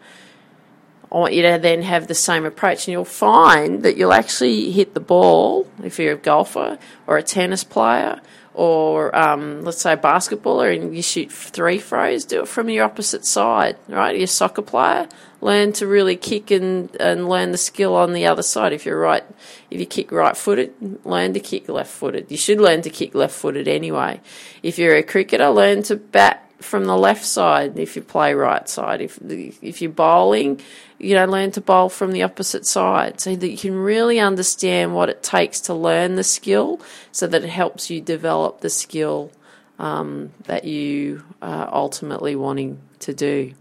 I 1.12 1.18
want 1.18 1.34
you 1.34 1.42
to 1.44 1.58
then 1.58 1.84
have 1.84 2.08
the 2.08 2.16
same 2.16 2.46
approach, 2.46 2.88
and 2.88 2.94
you'll 2.94 3.06
find 3.06 3.84
that 3.84 3.96
you'll 3.98 4.14
actually 4.14 4.72
hit 4.72 4.94
the 4.94 5.00
ball 5.00 5.68
if 5.84 6.00
you're 6.00 6.14
a 6.14 6.18
golfer 6.18 6.78
or 7.06 7.18
a 7.18 7.24
tennis 7.24 7.64
player 7.64 8.22
or 8.58 9.16
um, 9.16 9.62
let's 9.62 9.80
say 9.80 9.94
a 9.94 9.98
basketballer 9.98 10.76
and 10.76 10.96
you 10.96 11.02
shoot 11.04 11.32
three 11.32 11.78
throws, 11.78 12.26
do 12.26 12.42
it 12.42 12.48
from 12.48 12.72
your 12.72 12.86
opposite 12.86 13.24
side, 13.24 13.78
right? 13.88 14.16
You're 14.16 14.24
a 14.24 14.28
soccer 14.28 14.64
player, 14.64 15.08
learn 15.42 15.74
to 15.74 15.86
really 15.86 16.16
kick 16.16 16.50
and, 16.50 16.94
and 17.00 17.30
learn 17.30 17.52
the 17.52 17.58
skill 17.60 17.96
on 17.96 18.14
the 18.14 18.26
other 18.26 18.42
side. 18.42 18.74
If 18.74 18.84
you're 18.84 19.00
right, 19.00 19.24
if 19.70 19.80
you 19.80 19.86
kick 19.86 20.12
right 20.12 20.36
footed, 20.36 20.74
learn 21.06 21.34
to 21.34 21.40
kick 21.40 21.70
left 21.70 21.92
footed. 21.92 22.32
You 22.32 22.38
should 22.38 22.60
learn 22.60 22.82
to 22.82 22.90
kick 22.90 23.14
left 23.14 23.36
footed 23.36 23.68
anyway. 23.68 24.22
If 24.64 24.80
you're 24.80 24.96
a 24.96 25.04
cricketer, 25.04 25.50
learn 25.50 25.84
to 25.84 25.96
bat 25.96 26.47
from 26.60 26.86
the 26.86 26.98
left 26.98 27.26
side 27.26 27.78
if 27.78 27.96
you 27.96 28.02
play 28.02 28.34
right 28.34 28.68
side. 28.68 29.02
If 29.02 29.20
if 29.22 29.82
you're 29.82 29.92
bowling, 29.92 30.62
you 30.98 31.16
know, 31.16 31.26
learn 31.26 31.52
to 31.52 31.62
bowl 31.62 31.90
from 31.90 32.12
the 32.12 32.24
opposite 32.24 32.66
side 32.66 33.20
so 33.20 33.36
that 33.36 33.50
you 33.50 33.58
can 33.58 33.76
really 33.76 34.20
understand 34.20 34.96
what 34.96 35.10
it 35.10 35.24
takes 35.24 35.62
to 35.62 35.74
learn 35.74 36.16
the 36.16 36.24
skill, 36.24 36.82
so 37.12 37.28
that 37.28 37.44
it 37.44 37.50
helps 37.50 37.90
you 37.90 38.02
develop 38.02 38.62
the 38.62 38.70
skill 38.70 39.32
um, 39.80 40.32
that 40.46 40.66
you 40.66 41.24
are 41.42 41.70
ultimately 41.74 42.36
wanting 42.36 42.80
to 43.00 43.14
do. 43.14 43.54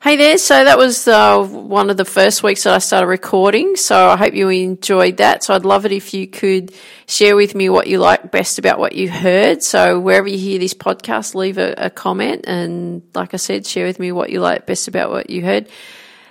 Hey 0.00 0.14
there, 0.14 0.38
so 0.38 0.62
that 0.62 0.78
was 0.78 1.08
uh, 1.08 1.44
one 1.44 1.90
of 1.90 1.96
the 1.96 2.04
first 2.04 2.44
weeks 2.44 2.62
that 2.62 2.72
I 2.72 2.78
started 2.78 3.08
recording. 3.08 3.74
So 3.74 4.10
I 4.10 4.16
hope 4.16 4.32
you 4.32 4.48
enjoyed 4.48 5.16
that. 5.16 5.42
So 5.42 5.54
I'd 5.54 5.64
love 5.64 5.86
it 5.86 5.90
if 5.90 6.14
you 6.14 6.28
could 6.28 6.72
share 7.08 7.34
with 7.34 7.56
me 7.56 7.68
what 7.68 7.88
you 7.88 7.98
like 7.98 8.30
best 8.30 8.60
about 8.60 8.78
what 8.78 8.94
you 8.94 9.10
heard. 9.10 9.64
So 9.64 9.98
wherever 9.98 10.28
you 10.28 10.38
hear 10.38 10.60
this 10.60 10.72
podcast, 10.72 11.34
leave 11.34 11.58
a, 11.58 11.74
a 11.76 11.90
comment. 11.90 12.44
And 12.46 13.02
like 13.12 13.34
I 13.34 13.38
said, 13.38 13.66
share 13.66 13.86
with 13.86 13.98
me 13.98 14.12
what 14.12 14.30
you 14.30 14.40
like 14.40 14.66
best 14.66 14.86
about 14.86 15.10
what 15.10 15.30
you 15.30 15.44
heard. 15.44 15.68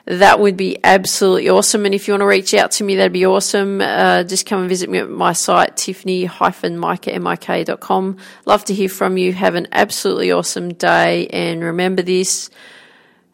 That 0.05 0.39
would 0.39 0.55
be 0.55 0.77
absolutely 0.81 1.49
awesome. 1.49 1.85
And 1.85 1.93
if 1.93 2.07
you 2.07 2.13
want 2.13 2.21
to 2.21 2.27
reach 2.27 2.53
out 2.53 2.71
to 2.71 2.85
me, 2.85 2.95
that'd 2.95 3.11
be 3.11 3.25
awesome. 3.25 3.81
Uh, 3.81 4.23
just 4.23 4.45
come 4.45 4.61
and 4.61 4.69
visit 4.69 4.89
me 4.89 4.99
at 4.99 5.09
my 5.09 5.33
site, 5.33 5.75
tiffany-mika.com. 5.75 8.17
Love 8.45 8.63
to 8.63 8.73
hear 8.73 8.87
from 8.87 9.17
you. 9.17 9.33
Have 9.33 9.55
an 9.55 9.67
absolutely 9.73 10.31
awesome 10.31 10.73
day. 10.73 11.27
And 11.27 11.61
remember 11.61 12.01
this 12.01 12.49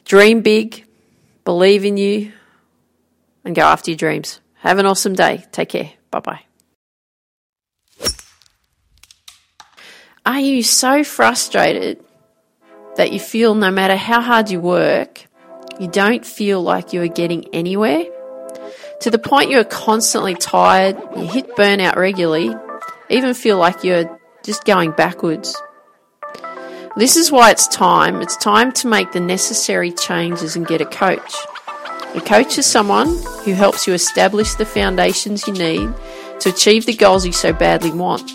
Dream 0.06 0.42
big, 0.42 0.86
believe 1.46 1.86
in 1.86 1.98
you, 1.98 2.34
and 3.46 3.56
go 3.56 3.64
after 3.64 3.92
your 3.92 3.98
dreams. 3.98 4.40
Have 4.56 4.80
an 4.80 4.86
awesome 4.86 5.14
day. 5.14 5.46
Take 5.52 5.70
care. 5.70 5.92
Bye 6.12 6.20
bye. 6.20 6.42
Are 10.26 10.40
you 10.40 10.64
so 10.64 11.04
frustrated 11.04 12.04
that 12.96 13.12
you 13.12 13.20
feel 13.20 13.56
no 13.56 13.72
matter 13.72 13.98
how 13.98 14.22
hard 14.22 14.50
you 14.50 14.62
work, 14.62 15.26
you 15.80 15.88
don't 15.88 16.26
feel 16.26 16.62
like 16.62 16.94
you 16.94 17.02
are 17.02 17.08
getting 17.08 17.54
anywhere? 17.54 18.06
To 19.02 19.12
the 19.12 19.20
point 19.20 19.50
you're 19.50 19.66
constantly 19.66 20.34
tired, 20.34 20.98
you 21.18 21.28
hit 21.28 21.58
burnout 21.58 21.98
regularly, 21.98 22.56
even 23.10 23.34
feel 23.34 23.58
like 23.58 23.84
you're 23.84 24.18
just 24.44 24.64
going 24.64 24.92
backwards. 24.92 25.62
This 26.96 27.18
is 27.18 27.32
why 27.32 27.50
it's 27.50 27.68
time. 27.68 28.22
It's 28.22 28.38
time 28.38 28.72
to 28.74 28.88
make 28.88 29.12
the 29.14 29.20
necessary 29.20 29.92
changes 29.92 30.56
and 30.56 30.68
get 30.68 30.80
a 30.80 30.86
coach. 30.86 31.34
A 32.14 32.22
coach 32.22 32.60
is 32.60 32.68
someone 32.68 33.18
who 33.44 33.54
helps 33.54 33.88
you 33.88 33.94
establish 33.94 34.54
the 34.54 34.66
foundations 34.66 35.48
you 35.48 35.54
need 35.54 35.92
to 36.42 36.50
achieve 36.50 36.86
the 36.86 36.94
goals 36.94 37.26
you 37.26 37.32
so 37.32 37.52
badly 37.52 37.92
want. 37.92 38.32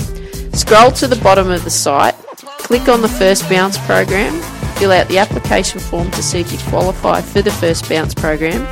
scroll 0.54 0.92
to 0.92 1.08
the 1.08 1.16
bottom 1.24 1.50
of 1.50 1.64
the 1.64 1.70
site, 1.70 2.16
click 2.58 2.90
on 2.90 3.02
the 3.02 3.08
First 3.08 3.48
Bounce 3.48 3.78
program, 3.86 4.42
fill 4.74 4.92
out 4.92 5.08
the 5.08 5.20
application 5.20 5.80
form 5.80 6.12
to 6.12 6.22
see 6.22 6.42
if 6.42 6.52
you 6.52 6.58
qualify 6.70 7.22
for 7.22 7.42
the 7.42 7.52
First 7.52 7.88
Bounce 7.88 8.14
program. 8.14 8.68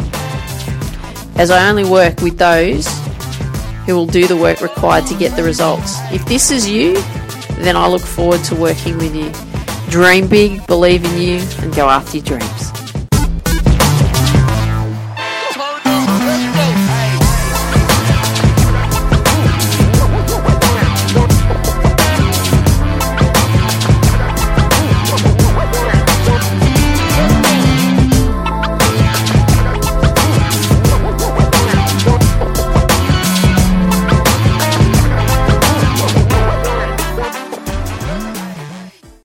As 1.38 1.50
I 1.50 1.70
only 1.70 1.86
work 1.86 2.20
with 2.20 2.38
those 2.38 2.86
who 3.86 3.96
will 3.96 4.06
do 4.06 4.28
the 4.28 4.38
work 4.38 4.62
required 4.62 5.06
to 5.08 5.15
get 5.15 5.36
the 5.36 5.44
results. 5.44 5.98
If 6.12 6.26
this 6.26 6.52
is 6.52 6.70
you, 6.70 6.94
then 7.63 7.76
I 7.76 7.88
look 7.88 8.02
forward 8.02 8.44
to 8.46 8.56
working 8.56 8.98
with 8.98 9.15
you. 9.15 9.32
Dream 9.91 10.28
big, 10.28 10.65
believe 10.67 11.04
in 11.04 11.17
you, 11.22 11.39
and 11.60 11.74
go 11.76 11.89
after 11.89 12.17
your 12.17 12.26
dreams. 12.26 12.81